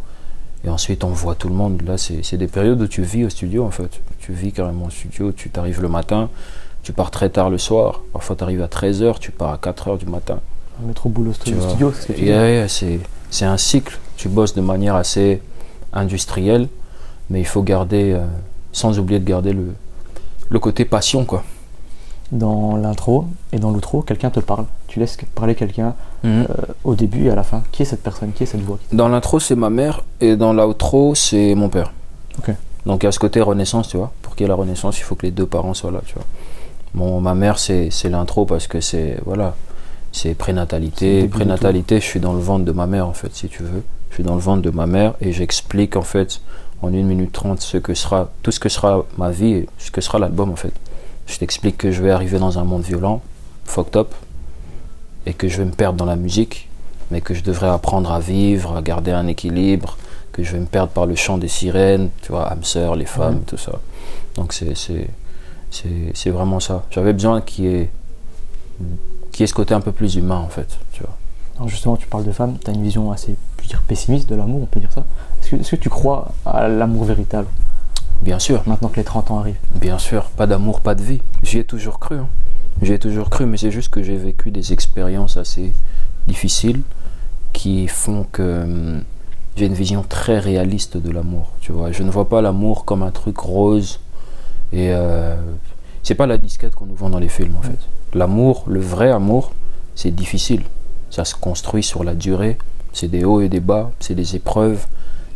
Et 0.64 0.70
ensuite, 0.70 1.04
on 1.04 1.10
voit 1.10 1.36
tout 1.36 1.50
le 1.50 1.54
monde. 1.56 1.82
Là, 1.86 1.98
c'est 1.98 2.38
des 2.38 2.48
périodes 2.48 2.82
où 2.82 2.88
tu 2.88 3.02
vis 3.02 3.26
au 3.26 3.30
studio, 3.30 3.66
en 3.66 3.72
fait. 3.72 4.00
Tu 4.20 4.32
vis 4.32 4.54
carrément 4.54 4.86
au 4.86 4.90
studio. 4.90 5.34
Tu 5.34 5.50
t'arrives 5.50 5.82
le 5.82 5.90
matin, 5.90 6.30
tu 6.82 6.94
pars 6.94 7.12
très 7.12 7.30
tard 7.30 7.50
le 7.50 7.58
soir. 7.58 8.02
Parfois, 8.14 8.38
tu 8.38 8.44
arrives 8.46 8.62
à 8.62 8.68
13h, 8.68 9.20
tu 9.20 9.32
pars 9.32 9.52
à 9.52 9.58
4h 9.58 9.98
du 9.98 10.06
matin. 10.06 10.40
Métro 10.82 11.10
boulot 11.10 11.34
studio, 11.34 11.92
c'est 11.94 12.02
ce 12.04 12.08
que 12.08 12.14
tu 12.14 12.20
dis. 12.22 12.26
Yeah, 12.28 12.50
yeah, 12.50 12.68
c'est 12.70 13.02
c'est 13.30 13.46
un 13.46 13.58
cycle. 13.58 14.00
Tu 14.16 14.30
bosses 14.30 14.54
de 14.56 14.62
manière 14.62 14.96
assez 14.96 15.42
industrielle, 15.92 16.70
mais 17.30 17.42
il 17.42 17.46
faut 17.46 17.64
garder, 17.64 18.14
euh, 18.14 18.26
sans 18.72 18.98
oublier 18.98 19.20
de 19.20 19.26
garder 19.26 19.52
le, 19.52 19.74
le 20.50 20.60
côté 20.60 20.86
passion, 20.86 21.26
quoi. 21.26 21.44
Dans 22.32 22.78
l'intro 22.78 23.26
et 23.52 23.60
dans 23.60 23.72
l'outro, 23.72 24.02
quelqu'un 24.02 24.30
te 24.30 24.40
parle. 24.40 24.66
Tu 24.88 25.00
laisses 25.00 25.18
parler 25.36 25.54
quelqu'un 25.56 25.96
Mhm. 26.24 26.46
euh, 26.50 26.56
au 26.84 26.96
début 26.96 27.26
et 27.26 27.30
à 27.32 27.36
la 27.36 27.44
fin. 27.44 27.64
Qui 27.72 27.82
est 27.82 27.86
cette 27.86 28.04
personne? 28.04 28.32
Qui 28.32 28.44
est 28.44 28.46
cette 28.46 28.62
voix? 28.62 28.78
Dans 28.94 29.08
l'intro, 29.10 29.40
c'est 29.40 29.56
ma 29.56 29.70
mère, 29.70 30.04
et 30.22 30.36
dans 30.38 30.54
l'outro, 30.54 31.14
c'est 31.16 31.56
mon 31.56 31.68
père. 31.68 31.92
Ok. 32.38 32.54
Donc 32.86 33.04
il 33.04 33.06
y 33.06 33.10
a 33.10 33.12
ce 33.12 33.20
côté 33.20 33.42
renaissance, 33.42 33.90
tu 33.90 33.98
vois. 33.98 34.12
Pour 34.22 34.36
qu'il 34.36 34.44
y 34.44 34.46
ait 34.46 34.50
la 34.50 34.56
renaissance, 34.56 34.98
il 35.00 35.04
faut 35.04 35.16
que 35.16 35.26
les 35.26 35.32
deux 35.32 35.46
parents 35.46 35.74
soient 35.74 35.92
là, 35.92 36.02
tu 36.06 36.14
vois. 36.16 36.24
Bon, 36.94 37.20
ma 37.22 37.34
mère, 37.36 37.58
c'est 37.60 37.90
l'intro 38.06 38.46
parce 38.46 38.68
que 38.68 38.80
c'est, 38.82 39.18
voilà, 39.26 39.56
c'est 40.12 40.34
prénatalité. 40.34 41.28
Prénatalité, 41.28 42.00
je 42.00 42.06
suis 42.06 42.20
dans 42.20 42.34
le 42.34 42.40
ventre 42.40 42.66
de 42.66 42.72
ma 42.72 42.86
mère, 42.88 43.08
en 43.08 43.14
fait, 43.14 43.34
si 43.36 43.48
tu 43.50 43.64
veux. 43.64 43.84
Je 44.10 44.16
suis 44.16 44.24
dans 44.24 44.36
le 44.36 44.42
ventre 44.42 44.62
de 44.62 44.70
ma 44.72 44.86
mère 44.88 45.14
et 45.22 45.32
j'explique, 45.34 45.96
en 45.96 46.02
fait, 46.02 46.42
en 46.82 46.88
1 46.88 46.92
minute 47.04 47.32
30, 47.32 47.62
ce 47.62 47.78
que 47.78 47.94
sera, 47.94 48.30
tout 48.44 48.52
ce 48.52 48.60
que 48.60 48.70
sera 48.70 49.06
ma 49.18 49.32
vie 49.32 49.54
et 49.54 49.70
ce 49.78 49.90
que 49.92 50.02
sera 50.02 50.20
l'album, 50.20 50.50
en 50.52 50.56
fait. 50.56 50.74
Je 51.28 51.38
t'explique 51.38 51.78
que 51.78 51.92
je 51.92 52.02
vais 52.02 52.12
arriver 52.12 52.40
dans 52.40 52.60
un 52.60 52.64
monde 52.64 52.84
violent, 52.84 53.22
fucked 53.66 53.96
up, 53.96 54.14
et 55.26 55.34
que 55.34 55.48
je 55.48 55.58
vais 55.58 55.66
me 55.66 55.72
perdre 55.72 55.98
dans 55.98 56.06
la 56.06 56.16
musique, 56.16 56.70
mais 57.10 57.22
que 57.22 57.34
je 57.34 57.44
devrais 57.44 57.70
apprendre 57.70 58.12
à 58.12 58.20
vivre, 58.20 58.76
à 58.76 58.82
garder 58.82 59.12
un 59.12 59.28
équilibre, 59.28 59.98
que 60.32 60.44
je 60.44 60.54
vais 60.54 60.60
me 60.60 60.66
perdre 60.66 60.92
par 60.92 61.06
le 61.06 61.16
chant 61.16 61.38
des 61.38 61.48
sirènes, 61.48 62.10
tu 62.22 62.32
vois, 62.32 62.52
âme 62.52 62.64
sœur, 62.64 62.96
les 62.96 63.06
femmes, 63.06 63.42
tout 63.46 63.58
ça. 63.58 63.80
Donc 64.36 64.54
c'est 64.54 64.76
c'est 64.76 65.10
c'est 65.70 66.12
c'est 66.14 66.30
vraiment 66.30 66.60
ça. 66.60 66.86
J'avais 66.90 67.14
besoin 67.14 67.42
qu'il 67.42 67.66
y 67.66 67.68
ait 67.68 67.90
qu'il 69.32 69.42
y 69.42 69.44
ait 69.44 69.48
ce 69.48 69.54
côté 69.54 69.74
un 69.74 69.82
peu 69.82 69.92
plus 69.92 70.16
humain 70.16 70.38
en 70.38 70.48
fait, 70.50 70.78
tu 70.94 71.04
vois. 71.04 71.16
Alors 71.58 71.68
justement, 71.68 71.98
tu 71.98 72.08
parles 72.08 72.24
de 72.24 72.32
femmes, 72.32 72.58
tu 72.64 72.72
as 72.72 72.74
une 72.74 72.84
vision 72.84 73.12
assez 73.12 73.36
dire, 73.68 73.82
pessimiste 73.88 74.30
de 74.30 74.36
l'amour, 74.36 74.62
on 74.64 74.66
peut 74.66 74.80
dire 74.80 74.92
ça. 74.92 75.06
Est-ce 75.42 75.52
que, 75.52 75.56
est-ce 75.58 75.72
que 75.72 75.76
tu 75.76 75.90
crois 75.90 76.32
à 76.46 76.68
l'amour 76.68 77.06
véritable? 77.06 77.48
Bien 78.22 78.38
sûr, 78.40 78.62
maintenant 78.68 78.90
que 78.90 78.98
les 78.98 79.04
30 79.04 79.32
ans 79.32 79.40
arrivent 79.40 79.56
bien 79.76 79.98
sûr, 79.98 80.26
pas 80.26 80.46
d'amour, 80.46 80.82
pas 80.82 80.94
de 80.96 81.02
vie. 81.02 81.22
J'y 81.44 81.58
ai 81.60 81.64
toujours 81.64 82.00
cru. 82.00 82.18
hein. 82.18 82.28
J'y 82.82 82.94
ai 82.94 83.00
toujours 83.00 83.30
cru, 83.30 83.46
mais 83.46 83.58
c'est 83.58 83.72
juste 83.72 83.90
que 83.90 84.04
j'ai 84.04 84.16
vécu 84.16 84.52
des 84.52 84.74
expériences 84.74 85.38
assez 85.38 85.72
difficiles 86.28 86.82
qui 87.54 87.88
font 87.88 88.26
que 88.32 88.64
hum, 88.64 89.04
j'ai 89.56 89.66
une 89.66 89.74
vision 89.74 90.04
très 90.08 90.40
réaliste 90.40 90.98
de 90.98 91.10
l'amour. 91.12 91.52
Tu 91.62 91.72
vois, 91.72 91.92
je 91.92 92.04
ne 92.04 92.12
vois 92.12 92.30
pas 92.30 92.42
l'amour 92.42 92.86
comme 92.86 93.02
un 93.04 93.12
truc 93.12 93.38
rose 93.40 94.00
et 94.72 94.90
euh, 94.94 95.36
c'est 96.04 96.16
pas 96.16 96.28
la 96.28 96.38
disquette 96.38 96.76
qu'on 96.76 96.86
nous 96.86 96.96
vend 96.96 97.10
dans 97.10 97.20
les 97.20 97.28
films 97.28 97.56
en 97.58 97.62
fait. 97.62 97.80
L'amour, 98.14 98.64
le 98.68 98.80
vrai 98.80 99.10
amour, 99.12 99.52
c'est 99.96 100.12
difficile. 100.12 100.64
Ça 101.10 101.26
se 101.26 101.36
construit 101.36 101.84
sur 101.84 102.04
la 102.04 102.14
durée. 102.14 102.58
C'est 102.94 103.08
des 103.08 103.26
hauts 103.26 103.42
et 103.42 103.50
des 103.50 103.60
bas, 103.60 103.92
c'est 104.00 104.16
des 104.16 104.36
épreuves. 104.36 104.86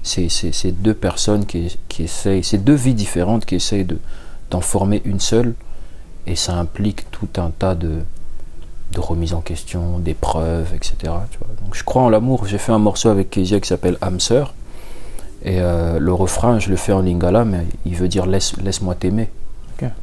C'est 0.08 0.30
c'est- 0.30 0.52
c'est 0.54 0.72
deux 0.72 0.94
personnes 0.94 1.46
qui, 1.48 1.76
qui 1.90 2.04
essayent, 2.04 2.44
c'est 2.44 2.64
deux 2.64 2.76
vies 2.76 2.94
différentes 2.94 3.46
qui 3.46 3.56
essayent 3.56 3.86
de 3.86 3.98
d'en 4.52 4.62
former 4.62 5.02
une 5.06 5.20
seule 5.20 5.56
et 6.28 6.36
ça 6.36 6.54
implique 6.58 7.10
tout 7.10 7.28
un 7.38 7.50
tas 7.50 7.74
de, 7.74 7.94
de 8.94 9.00
remises 9.00 9.34
en 9.34 9.42
question, 9.42 9.98
d'épreuves, 10.00 10.72
etc. 10.76 10.96
tu 11.32 11.40
vois. 11.40 11.48
Donc 11.64 11.74
je 11.74 11.84
crois 11.84 12.04
en 12.04 12.10
l'amour. 12.10 12.46
J'ai 12.46 12.60
fait 12.60 12.72
un 12.72 12.78
morceau 12.80 13.10
avec 13.10 13.32
Kezia 13.32 13.60
qui 13.60 13.68
s'appelle 13.68 13.98
âme 14.02 14.20
sœur. 14.20 14.54
Et 15.44 15.60
euh, 15.62 15.98
le 16.00 16.14
refrain, 16.14 16.60
je 16.60 16.70
le 16.70 16.76
fais 16.76 16.92
en 16.92 17.02
lingala, 17.02 17.44
mais 17.46 17.66
il 17.86 17.96
veut 17.96 18.08
dire 18.08 18.26
laisse, 18.28 18.56
laisse-moi 18.58 18.96
t'aimer. 18.96 19.30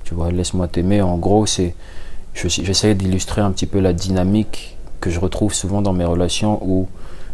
Tu 0.04 0.14
vois, 0.14 0.30
laisse-moi 0.32 0.66
t'aimer. 0.68 1.00
En 1.02 1.16
gros, 1.18 1.46
c'est, 1.46 1.74
je- 2.34 2.48
j'essaie 2.48 2.94
d'illustrer 2.94 3.40
un 3.40 3.50
petit 3.52 3.66
peu 3.66 3.78
la 3.80 3.92
dynamique 3.92 4.76
que 5.00 5.10
je 5.10 5.18
retrouve 5.20 5.54
souvent 5.54 5.82
dans 5.82 5.92
mes 5.92 6.04
relations 6.04 6.58
où 6.64 6.88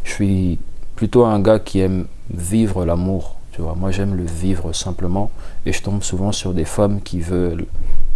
je 0.05 0.13
suis 0.13 0.59
plutôt 0.97 1.25
un 1.25 1.41
gars 1.41 1.59
qui 1.59 1.81
aime 1.81 2.07
vivre 2.33 2.85
l'amour. 2.85 3.37
Tu 3.53 3.63
vois, 3.63 3.75
moi 3.75 3.91
j'aime 3.91 4.15
le 4.15 4.25
vivre 4.25 4.73
simplement 4.73 5.31
et 5.67 5.73
je 5.73 5.83
tombe 5.83 6.03
souvent 6.03 6.33
sur 6.33 6.53
des 6.53 6.65
femmes 6.65 7.01
qui 7.01 7.21
veulent 7.21 7.67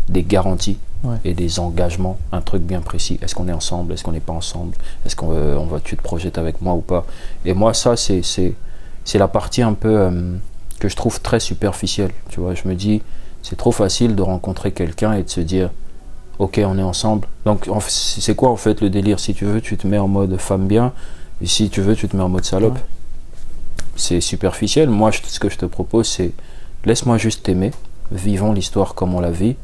des 0.08 0.22
garanties 0.22 0.78
Ouais. 1.04 1.16
et 1.24 1.34
des 1.34 1.58
engagements, 1.58 2.16
un 2.30 2.40
truc 2.42 2.62
bien 2.62 2.80
précis. 2.80 3.18
Est-ce 3.22 3.34
qu'on 3.34 3.48
est 3.48 3.52
ensemble? 3.52 3.92
Est-ce 3.92 4.04
qu'on 4.04 4.12
n'est 4.12 4.20
pas 4.20 4.32
ensemble? 4.32 4.76
Est-ce 5.04 5.16
qu'on 5.16 5.32
euh, 5.32 5.56
on 5.56 5.64
va 5.66 5.80
tu 5.80 5.96
te 5.96 6.02
projettes 6.02 6.38
avec 6.38 6.62
moi 6.62 6.74
ou 6.74 6.80
pas? 6.80 7.04
Et 7.44 7.54
moi 7.54 7.74
ça 7.74 7.96
c'est 7.96 8.22
c'est 8.22 8.54
c'est 9.04 9.18
la 9.18 9.26
partie 9.26 9.62
un 9.62 9.72
peu 9.72 9.88
euh, 9.98 10.36
que 10.78 10.88
je 10.88 10.94
trouve 10.94 11.20
très 11.20 11.40
superficielle. 11.40 12.12
Tu 12.28 12.38
vois, 12.38 12.54
je 12.54 12.68
me 12.68 12.76
dis 12.76 13.02
c'est 13.42 13.56
trop 13.56 13.72
facile 13.72 14.14
de 14.14 14.22
rencontrer 14.22 14.70
quelqu'un 14.70 15.14
et 15.14 15.24
de 15.24 15.28
se 15.28 15.40
dire 15.40 15.70
ok 16.38 16.60
on 16.64 16.78
est 16.78 16.84
ensemble. 16.84 17.26
Donc 17.46 17.66
en 17.66 17.80
c'est 17.80 18.36
quoi 18.36 18.50
en 18.50 18.56
fait 18.56 18.80
le 18.80 18.88
délire? 18.88 19.18
Si 19.18 19.34
tu 19.34 19.44
veux 19.44 19.60
tu 19.60 19.76
te 19.76 19.88
mets 19.88 19.98
en 19.98 20.06
mode 20.06 20.36
femme 20.36 20.68
bien 20.68 20.92
et 21.40 21.46
si 21.46 21.68
tu 21.68 21.80
veux 21.80 21.96
tu 21.96 22.08
te 22.08 22.16
mets 22.16 22.22
en 22.22 22.28
mode 22.28 22.44
salope. 22.44 22.74
Ouais. 22.74 22.80
C'est 23.96 24.20
superficiel. 24.20 24.88
Moi 24.88 25.10
je- 25.10 25.20
ce 25.26 25.38
que 25.38 25.48
je 25.48 25.58
te 25.58 25.66
propose 25.66 26.08
c'est 26.08 26.32
laisse-moi 26.84 27.18
juste 27.18 27.42
t'aimer, 27.44 27.70
vivons 28.10 28.52
l'histoire 28.52 28.94
comme 28.94 29.14
on 29.14 29.20
la 29.20 29.30
vit 29.30 29.56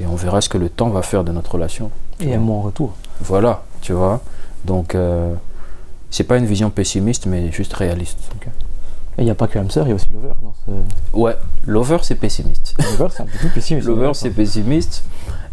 et 0.00 0.06
on 0.06 0.14
verra 0.14 0.40
ce 0.40 0.48
que 0.48 0.58
le 0.58 0.68
temps 0.68 0.88
va 0.90 1.02
faire 1.02 1.24
de 1.24 1.32
notre 1.32 1.52
relation. 1.52 1.90
Et 2.20 2.30
aime-moi 2.30 2.56
en 2.56 2.60
retour. 2.62 2.94
Voilà, 3.20 3.62
tu 3.80 3.92
vois. 3.92 4.20
Donc 4.64 4.94
euh, 4.94 5.34
c'est 6.10 6.24
pas 6.24 6.36
une 6.36 6.46
vision 6.46 6.70
pessimiste 6.70 7.26
mais 7.26 7.50
juste 7.50 7.72
réaliste. 7.74 8.18
Et 9.18 9.22
il 9.22 9.24
n'y 9.24 9.30
a 9.30 9.34
pas 9.34 9.46
que 9.46 9.58
Hamster, 9.58 9.82
il 9.84 9.88
y 9.90 9.92
a 9.92 9.94
aussi 9.94 10.06
Lover 10.12 10.32
dans 10.42 10.54
ce. 10.66 11.16
Ouais, 11.16 11.36
Lover 11.66 11.98
c'est 12.02 12.14
pessimiste. 12.14 12.74
Lover, 12.98 13.08
c'est 13.14 13.22
un 13.22 13.26
peu 13.26 13.38
plus 13.38 13.48
pessimiste. 13.50 13.86
Lover, 13.86 14.12
c'est 14.14 14.30
pessimiste, 14.30 15.04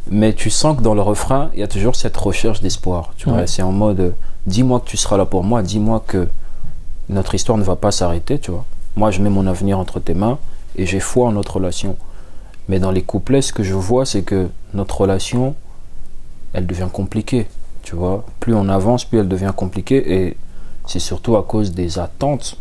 mais 0.09 0.33
tu 0.33 0.49
sens 0.49 0.77
que 0.77 0.81
dans 0.81 0.93
le 0.93 1.01
refrain, 1.01 1.49
il 1.53 1.59
y 1.59 1.63
a 1.63 1.67
toujours 1.67 1.95
cette 1.97 2.15
recherche 2.15 2.61
d'espoir. 2.61 3.11
Tu 3.17 3.27
vois, 3.29 3.45
c'est 3.47 3.61
en 3.61 3.73
mode, 3.73 4.13
dis-moi 4.47 4.79
que 4.79 4.85
tu 4.85 4.95
seras 4.95 5.17
là 5.17 5.25
pour 5.25 5.43
moi, 5.43 5.61
dis-moi 5.61 6.01
que 6.07 6.29
notre 7.09 7.35
histoire 7.35 7.57
ne 7.57 7.63
va 7.63 7.75
pas 7.75 7.91
s'arrêter, 7.91 8.39
tu 8.39 8.51
vois. 8.51 8.65
Moi, 8.95 9.11
je 9.11 9.21
mets 9.21 9.29
mon 9.29 9.47
avenir 9.47 9.79
entre 9.79 9.99
tes 9.99 10.13
mains 10.13 10.37
et 10.75 10.85
j'ai 10.85 10.99
foi 10.99 11.27
en 11.27 11.31
notre 11.31 11.55
relation. 11.55 11.97
Mais 12.67 12.79
dans 12.79 12.91
les 12.91 13.01
couplets, 13.01 13.41
ce 13.41 13.51
que 13.51 13.63
je 13.63 13.73
vois, 13.73 14.05
c'est 14.05 14.21
que 14.21 14.49
notre 14.73 15.01
relation, 15.01 15.55
elle 16.53 16.67
devient 16.67 16.87
compliquée, 16.91 17.47
tu 17.81 17.95
vois. 17.95 18.25
Plus 18.39 18.53
on 18.53 18.69
avance, 18.69 19.05
plus 19.05 19.19
elle 19.19 19.27
devient 19.27 19.53
compliquée 19.55 20.25
et 20.25 20.37
c'est 20.85 20.99
surtout 20.99 21.35
à 21.35 21.43
cause 21.43 21.73
des 21.73 21.99
attentes 21.99 22.57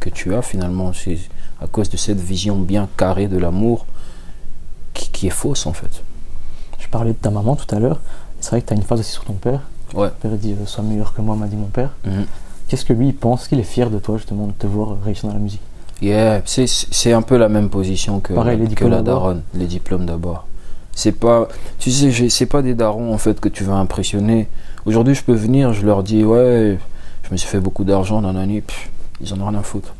que 0.00 0.08
tu 0.08 0.34
as 0.34 0.42
finalement. 0.42 0.92
C'est 0.92 1.18
à 1.60 1.66
cause 1.66 1.90
de 1.90 1.96
cette 1.96 2.20
vision 2.20 2.58
bien 2.58 2.88
carrée 2.96 3.28
de 3.28 3.38
l'amour 3.38 3.86
qui, 4.94 5.10
qui 5.10 5.26
est 5.26 5.30
fausse 5.30 5.66
en 5.66 5.72
fait. 5.72 6.02
Je 6.78 6.88
parlais 6.88 7.12
de 7.12 7.18
ta 7.18 7.30
maman 7.30 7.56
tout 7.56 7.72
à 7.74 7.78
l'heure. 7.78 8.00
C'est 8.40 8.50
vrai 8.50 8.62
que 8.62 8.66
tu 8.66 8.72
as 8.72 8.76
une 8.76 8.82
phase 8.82 9.00
aussi 9.00 9.12
sur 9.12 9.24
ton 9.24 9.34
père. 9.34 9.60
Ouais. 9.94 10.08
Ton 10.08 10.28
père 10.28 10.38
dit 10.38 10.52
euh, 10.52 10.66
Sois 10.66 10.82
meilleur 10.82 11.12
que 11.14 11.20
moi, 11.22 11.36
m'a 11.36 11.46
dit 11.46 11.56
mon 11.56 11.68
père. 11.68 11.90
Mhm. 12.04 12.26
Qu'est-ce 12.72 12.86
que 12.86 12.94
lui 12.94 13.08
il 13.08 13.14
pense 13.14 13.48
qu'il 13.48 13.60
est 13.60 13.64
fier 13.64 13.90
de 13.90 13.98
toi 13.98 14.16
justement 14.16 14.46
de 14.46 14.52
te 14.52 14.66
voir 14.66 14.96
réussir 15.04 15.28
dans 15.28 15.34
la 15.34 15.40
musique? 15.40 15.60
Yeah, 16.00 16.40
c'est- 16.46 17.12
un 17.12 17.20
peu 17.20 17.36
la 17.36 17.50
même 17.50 17.68
position 17.68 18.18
que, 18.20 18.32
Pareil, 18.32 18.58
les 18.58 18.74
que 18.74 18.86
la 18.86 19.02
daronne, 19.02 19.42
les 19.52 19.66
diplômes 19.66 20.06
d'abord. 20.06 20.46
C'est 20.94 21.12
pas, 21.12 21.48
tu 21.78 21.90
sais, 21.90 22.30
c'est 22.30 22.46
pas 22.46 22.62
des 22.62 22.72
darons 22.74 23.12
en 23.12 23.18
fait 23.18 23.38
que 23.40 23.50
tu 23.50 23.62
vas 23.62 23.74
impressionner. 23.74 24.48
Aujourd'hui, 24.86 25.14
je 25.14 25.22
peux 25.22 25.34
venir, 25.34 25.74
je 25.74 25.84
leur 25.84 26.02
dis 26.02 26.24
ouais, 26.24 26.78
je 27.24 27.30
me 27.30 27.36
suis 27.36 27.46
fait 27.46 27.60
beaucoup 27.60 27.84
d'argent 27.84 28.22
dans 28.22 28.32
l'année, 28.32 28.64
ils 29.20 29.34
en 29.34 29.40
ont 29.42 29.48
rien 29.48 29.58
à 29.58 29.62
foutre. 29.62 29.92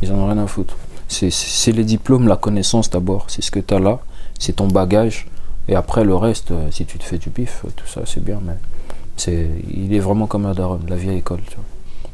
Ils 0.00 0.10
en 0.10 0.14
ont 0.16 0.28
rien 0.28 0.38
à 0.38 0.46
foutre. 0.46 0.78
C'est- 1.08 1.28
C'est 1.30 1.72
les 1.72 1.84
diplômes, 1.84 2.26
la 2.26 2.36
connaissance 2.36 2.88
d'abord, 2.88 3.26
c'est 3.28 3.42
ce 3.42 3.50
que 3.50 3.60
tu 3.60 3.74
as 3.74 3.80
là, 3.80 3.98
c'est 4.38 4.56
ton 4.56 4.66
bagage. 4.68 5.26
Et 5.68 5.74
après 5.74 6.04
le 6.04 6.14
reste, 6.16 6.52
euh, 6.52 6.70
si 6.70 6.86
tu 6.86 6.96
te 6.96 7.04
fais 7.04 7.18
du 7.18 7.28
pif, 7.28 7.64
euh, 7.66 7.68
tout 7.76 7.86
ça 7.86 8.00
c'est 8.06 8.24
bien, 8.24 8.40
mais 8.42 8.54
c'est, 9.18 9.46
il 9.70 9.92
est 9.92 9.98
vraiment 10.00 10.26
comme 10.26 10.44
la 10.44 10.54
daronne, 10.54 10.86
la 10.88 10.96
vieille 10.96 11.18
école. 11.18 11.40
Tu 11.46 11.54
vois. 11.56 11.64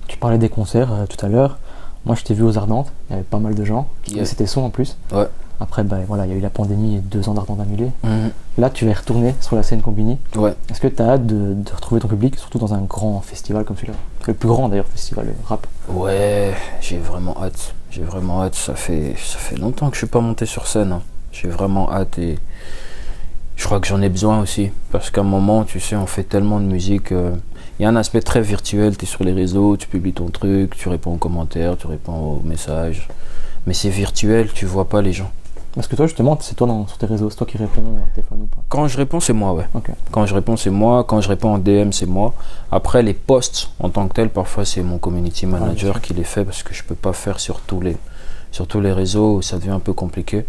Tu 0.08 0.16
parlais 0.18 0.38
des 0.38 0.48
concerts 0.48 0.92
euh, 0.92 1.06
tout 1.06 1.24
à 1.24 1.28
l'heure. 1.28 1.58
Moi, 2.04 2.14
je 2.16 2.22
t'ai 2.22 2.34
vu 2.34 2.42
aux 2.42 2.58
Ardentes. 2.58 2.92
Il 3.08 3.12
y 3.12 3.14
avait 3.14 3.22
pas 3.22 3.38
mal 3.38 3.54
de 3.54 3.64
gens. 3.64 3.88
Yeah. 4.08 4.22
Et 4.22 4.24
c'était 4.26 4.46
son 4.46 4.60
en 4.62 4.70
plus. 4.70 4.96
Ouais. 5.12 5.26
Après, 5.60 5.84
bah, 5.84 5.98
voilà, 6.06 6.26
il 6.26 6.32
y 6.32 6.34
a 6.34 6.36
eu 6.36 6.40
la 6.40 6.50
pandémie 6.50 6.96
et 6.96 6.98
deux 6.98 7.28
ans 7.28 7.34
d'Ardentes 7.34 7.60
annulés. 7.60 7.90
Mhm. 8.02 8.30
Là, 8.58 8.68
tu 8.70 8.84
vas 8.84 8.90
y 8.90 8.94
retourner 8.94 9.34
sur 9.40 9.56
la 9.56 9.62
scène 9.62 9.80
Combini. 9.80 10.18
Ouais. 10.36 10.52
Est-ce 10.70 10.80
que 10.80 10.88
tu 10.88 11.00
as 11.00 11.10
hâte 11.12 11.26
de, 11.26 11.54
de 11.54 11.70
retrouver 11.74 12.00
ton 12.00 12.08
public, 12.08 12.36
surtout 12.38 12.58
dans 12.58 12.74
un 12.74 12.82
grand 12.82 13.20
festival 13.20 13.64
comme 13.64 13.76
celui-là? 13.76 13.94
Le 14.26 14.34
plus 14.34 14.48
grand 14.48 14.68
d'ailleurs 14.68 14.86
festival 14.86 15.28
euh, 15.28 15.32
rap. 15.46 15.66
Ouais, 15.88 16.52
j'ai 16.80 16.98
vraiment 16.98 17.36
hâte. 17.42 17.74
J'ai 17.90 18.02
vraiment 18.02 18.42
hâte. 18.42 18.54
Ça 18.56 18.74
fait, 18.74 19.14
ça 19.24 19.38
fait 19.38 19.56
longtemps 19.56 19.88
que 19.88 19.94
je 19.94 19.98
suis 20.00 20.06
pas 20.08 20.20
monté 20.20 20.44
sur 20.44 20.66
scène. 20.66 20.92
hein. 20.92 21.02
J'ai 21.32 21.48
vraiment 21.48 21.90
hâte 21.90 22.18
et 22.18 22.38
je 23.56 23.64
crois 23.64 23.80
que 23.80 23.86
j'en 23.86 24.02
ai 24.02 24.08
besoin 24.08 24.40
aussi. 24.40 24.70
Parce 24.90 25.10
qu'à 25.10 25.20
un 25.22 25.24
moment, 25.24 25.64
tu 25.64 25.78
sais, 25.80 25.94
on 25.96 26.06
fait 26.06 26.24
tellement 26.24 26.58
de 26.60 26.66
musique. 26.66 27.12
euh, 27.12 27.30
Il 27.78 27.82
y 27.82 27.86
a 27.86 27.88
un 27.88 27.96
aspect 27.96 28.20
très 28.20 28.40
virtuel. 28.40 28.96
Tu 28.96 29.04
es 29.04 29.08
sur 29.08 29.24
les 29.24 29.32
réseaux, 29.32 29.76
tu 29.76 29.88
publies 29.88 30.12
ton 30.12 30.28
truc, 30.28 30.76
tu 30.76 30.88
réponds 30.88 31.14
aux 31.14 31.18
commentaires, 31.18 31.76
tu 31.76 31.86
réponds 31.86 32.12
aux 32.12 32.42
messages. 32.44 33.08
Mais 33.66 33.74
c'est 33.74 33.88
virtuel, 33.88 34.52
tu 34.52 34.66
vois 34.66 34.88
pas 34.88 35.02
les 35.02 35.12
gens. 35.12 35.30
Parce 35.74 35.88
que 35.88 35.96
toi, 35.96 36.06
justement, 36.06 36.38
c'est 36.40 36.54
toi 36.54 36.68
dans, 36.68 36.86
sur 36.86 36.98
tes 36.98 37.06
réseaux, 37.06 37.30
c'est 37.30 37.36
toi 37.36 37.46
qui 37.48 37.58
réponds 37.58 37.80
au 37.80 38.14
téléphone 38.14 38.42
ou 38.42 38.46
pas 38.46 38.62
Quand 38.68 38.86
je 38.86 38.96
réponds, 38.96 39.18
c'est 39.18 39.32
moi, 39.32 39.54
ouais. 39.54 39.66
Quand 40.12 40.24
je 40.24 40.34
réponds, 40.34 40.56
c'est 40.56 40.70
moi. 40.70 41.02
Quand 41.02 41.20
je 41.20 41.28
réponds 41.28 41.54
en 41.54 41.58
DM, 41.58 41.90
c'est 41.90 42.06
moi. 42.06 42.32
Après, 42.70 43.02
les 43.02 43.14
posts 43.14 43.70
en 43.80 43.88
tant 43.88 44.06
que 44.06 44.14
tel, 44.14 44.28
parfois, 44.28 44.64
c'est 44.64 44.82
mon 44.82 44.98
community 44.98 45.46
manager 45.46 46.00
qui 46.00 46.14
les 46.14 46.22
fait 46.22 46.44
parce 46.44 46.62
que 46.62 46.72
je 46.74 46.84
peux 46.84 46.94
pas 46.94 47.12
faire 47.12 47.40
sur 47.40 47.60
tous 47.60 47.80
les, 47.80 47.96
sur 48.52 48.68
tous 48.68 48.80
les 48.80 48.92
réseaux 48.92 49.42
ça 49.42 49.58
devient 49.58 49.70
un 49.70 49.80
peu 49.80 49.92
compliqué. 49.92 50.44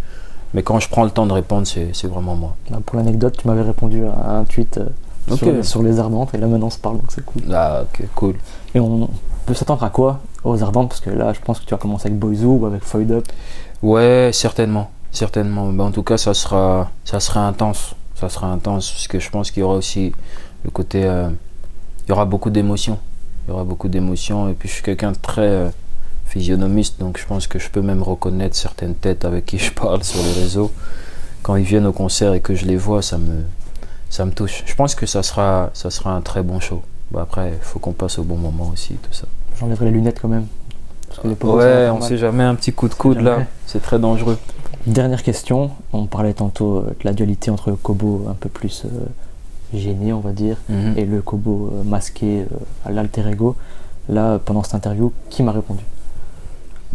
Mais 0.53 0.61
quand 0.61 0.79
je 0.79 0.87
prends 0.87 1.03
le 1.03 1.09
temps 1.09 1.25
de 1.25 1.33
répondre, 1.33 1.65
c'est 1.67 2.07
vraiment 2.07 2.35
moi. 2.35 2.55
Pour 2.85 2.97
l'anecdote, 2.97 3.35
tu 3.37 3.47
m'avais 3.47 3.63
répondu 3.63 4.05
à 4.05 4.37
un 4.37 4.43
tweet 4.45 4.77
euh, 4.77 4.85
Sur, 5.33 5.51
les, 5.51 5.63
sur 5.63 5.81
les 5.81 5.99
ardentes 5.99 6.33
et 6.35 6.37
là 6.37 6.45
maintenant 6.47 6.67
on 6.67 6.69
se 6.69 6.77
parle 6.77 6.97
donc 6.97 7.11
c'est 7.11 7.25
cool. 7.25 7.41
Ah, 7.51 7.83
ok, 7.83 8.07
cool. 8.13 8.35
Et 8.75 8.79
on 8.79 9.09
peut 9.45 9.53
s'attendre 9.53 9.83
à 9.83 9.89
quoi 9.89 10.19
aux 10.43 10.61
ardentes? 10.61 10.89
Parce 10.89 11.01
que 11.01 11.09
là, 11.09 11.33
je 11.33 11.39
pense 11.39 11.59
que 11.59 11.65
tu 11.65 11.71
vas 11.71 11.77
commencer 11.77 12.07
avec 12.07 12.19
Boyzoo 12.19 12.57
ou 12.57 12.65
avec 12.65 12.83
Foyd 12.83 13.11
Up. 13.11 13.25
Ouais, 13.81 14.29
certainement. 14.33 14.89
Certainement. 15.11 15.71
Ben, 15.71 15.85
en 15.85 15.91
tout 15.91 16.03
cas, 16.03 16.17
ça 16.17 16.33
sera, 16.33 16.91
ça 17.03 17.19
sera 17.19 17.47
intense. 17.47 17.95
Ça 18.15 18.29
sera 18.29 18.47
intense 18.51 18.91
parce 18.91 19.07
que 19.07 19.19
je 19.19 19.29
pense 19.29 19.51
qu'il 19.51 19.61
y 19.61 19.63
aura 19.63 19.75
aussi 19.75 20.11
le 20.63 20.69
côté. 20.69 21.05
euh, 21.05 21.29
il 22.05 22.09
y 22.09 22.11
aura 22.11 22.25
beaucoup 22.25 22.49
d'émotions. 22.49 22.99
Il 23.47 23.51
y 23.51 23.53
aura 23.53 23.63
beaucoup 23.63 23.87
d'émotions. 23.87 24.49
Et 24.49 24.53
puis, 24.53 24.69
je 24.69 24.75
suis 24.75 24.83
quelqu'un 24.83 25.11
de 25.11 25.17
très 25.17 25.41
euh, 25.41 25.69
physionomiste. 26.25 26.99
Donc, 26.99 27.17
je 27.17 27.25
pense 27.25 27.47
que 27.47 27.59
je 27.59 27.69
peux 27.69 27.81
même 27.81 28.03
reconnaître 28.03 28.55
certaines 28.55 28.95
têtes 28.95 29.25
avec 29.25 29.45
qui 29.45 29.57
je 29.57 29.71
parle 29.71 30.03
sur 30.03 30.21
les 30.21 30.33
réseaux. 30.33 30.71
Quand 31.43 31.55
ils 31.55 31.65
viennent 31.65 31.85
au 31.87 31.93
concert 31.93 32.33
et 32.33 32.41
que 32.41 32.55
je 32.55 32.65
les 32.65 32.77
vois, 32.77 33.01
ça 33.01 33.17
me, 33.17 33.43
ça 34.15 34.25
me 34.25 34.31
touche. 34.31 34.63
Je 34.65 34.75
pense 34.75 34.95
que 34.95 35.05
ça 35.05 35.23
sera, 35.23 35.69
ça 35.73 35.89
sera 35.89 36.11
un 36.15 36.21
très 36.21 36.41
bon 36.41 36.59
show. 36.59 36.81
Bah, 37.11 37.21
après, 37.23 37.49
il 37.51 37.59
faut 37.61 37.79
qu'on 37.79 37.91
passe 37.91 38.17
au 38.17 38.23
bon 38.23 38.37
moment 38.37 38.69
aussi, 38.71 38.93
tout 38.95 39.11
ça. 39.13 39.25
J'enlèverai 39.59 39.85
les 39.85 39.91
lunettes 39.91 40.19
quand 40.21 40.29
même. 40.29 40.47
Parce 41.07 41.19
que 41.19 41.27
les 41.27 41.35
pauvres, 41.35 41.61
ça 41.61 41.67
va 41.67 41.75
Ouais, 41.75 41.89
on 41.89 42.01
sait 42.01 42.17
jamais, 42.17 42.43
un 42.43 42.55
petit 42.55 42.71
coup 42.73 42.87
de 42.87 42.93
coude 42.93 43.19
là, 43.19 43.39
c'est 43.67 43.81
très 43.81 43.99
dangereux. 43.99 44.37
Dernière 44.87 45.21
question. 45.23 45.71
On 45.93 46.05
parlait 46.05 46.33
tantôt 46.33 46.77
euh, 46.77 46.81
de 46.89 47.03
la 47.03 47.13
dualité 47.13 47.51
entre 47.51 47.69
le 47.71 47.75
Kobo 47.75 48.25
un 48.29 48.33
peu 48.33 48.49
plus 48.49 48.83
euh, 48.85 48.89
gêné, 49.77 50.13
on 50.13 50.19
va 50.21 50.31
dire, 50.31 50.57
Mhm. 50.69 50.93
et 50.97 51.05
le 51.05 51.21
Kobo 51.21 51.71
euh, 51.73 51.83
masqué 51.83 52.41
euh, 52.41 52.45
à 52.85 52.91
l'alter 52.91 53.27
ego. 53.29 53.55
Là, 54.07 54.39
pendant 54.43 54.61
cette 54.63 54.75
interview, 54.75 55.11
qui 55.29 55.41
m'a 55.43 55.51
répondu? 55.51 55.83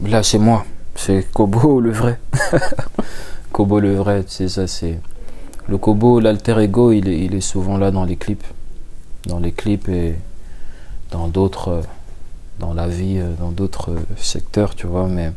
Là, 0.06 0.22
c'est 0.22 0.38
moi. 0.38 0.64
C'est 0.94 1.26
Kobo 1.32 1.80
le 1.80 1.90
vrai. 1.90 2.18
Kobo 3.52 3.80
le 3.80 3.94
vrai, 3.96 4.24
c'est 4.26 4.48
ça. 4.48 4.66
C'est 4.66 4.98
le 5.70 5.78
Kobo, 5.78 6.18
l'alter 6.20 6.58
ego. 6.58 6.92
Il 6.92 7.08
est, 7.08 7.24
il 7.24 7.34
est 7.34 7.40
souvent 7.40 7.78
là 7.78 7.90
dans 7.90 8.04
les 8.04 8.16
clips, 8.16 8.44
dans 9.26 9.38
les 9.38 9.52
clips 9.52 9.88
et 9.88 10.16
dans 11.12 11.28
d'autres, 11.28 11.82
dans 12.58 12.74
la 12.74 12.88
vie, 12.88 13.18
euh, 13.18 13.32
dans 13.38 13.50
d'autres 13.50 13.92
euh, 13.92 14.00
secteurs, 14.16 14.74
tu 14.74 14.86
vois. 14.86 15.06
Mais 15.06 15.32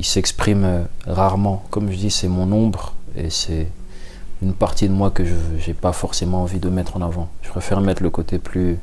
il 0.00 0.04
s'exprime 0.04 0.64
euh, 0.64 0.82
rarement. 1.06 1.62
Comme 1.70 1.90
je 1.90 1.96
dis, 1.96 2.10
c'est 2.10 2.28
mon 2.28 2.50
ombre 2.52 2.94
et 3.16 3.30
c'est 3.30 3.68
une 4.42 4.52
partie 4.52 4.88
de 4.88 4.92
moi 4.92 5.10
que 5.10 5.24
je 5.24 5.34
n'ai 5.66 5.74
pas 5.74 5.92
forcément 5.92 6.42
envie 6.42 6.58
de 6.58 6.68
mettre 6.68 6.96
en 6.96 7.02
avant. 7.02 7.28
Je 7.42 7.48
préfère 7.48 7.80
mettre 7.80 8.02
le 8.02 8.10
côté 8.10 8.38
plus, 8.38 8.78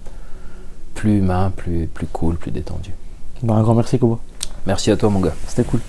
plus 0.93 1.17
humain, 1.17 1.51
plus, 1.55 1.87
plus 1.87 2.07
cool, 2.07 2.37
plus 2.37 2.51
détendu. 2.51 2.91
Ben, 3.43 3.55
Un 3.55 3.63
grand 3.63 3.75
merci, 3.75 3.99
Kobo. 3.99 4.19
Merci 4.65 4.89
à 4.89 4.97
toi, 4.97 5.09
mon 5.09 5.19
gars. 5.19 5.35
C'était 5.47 5.65
cool. 5.65 5.81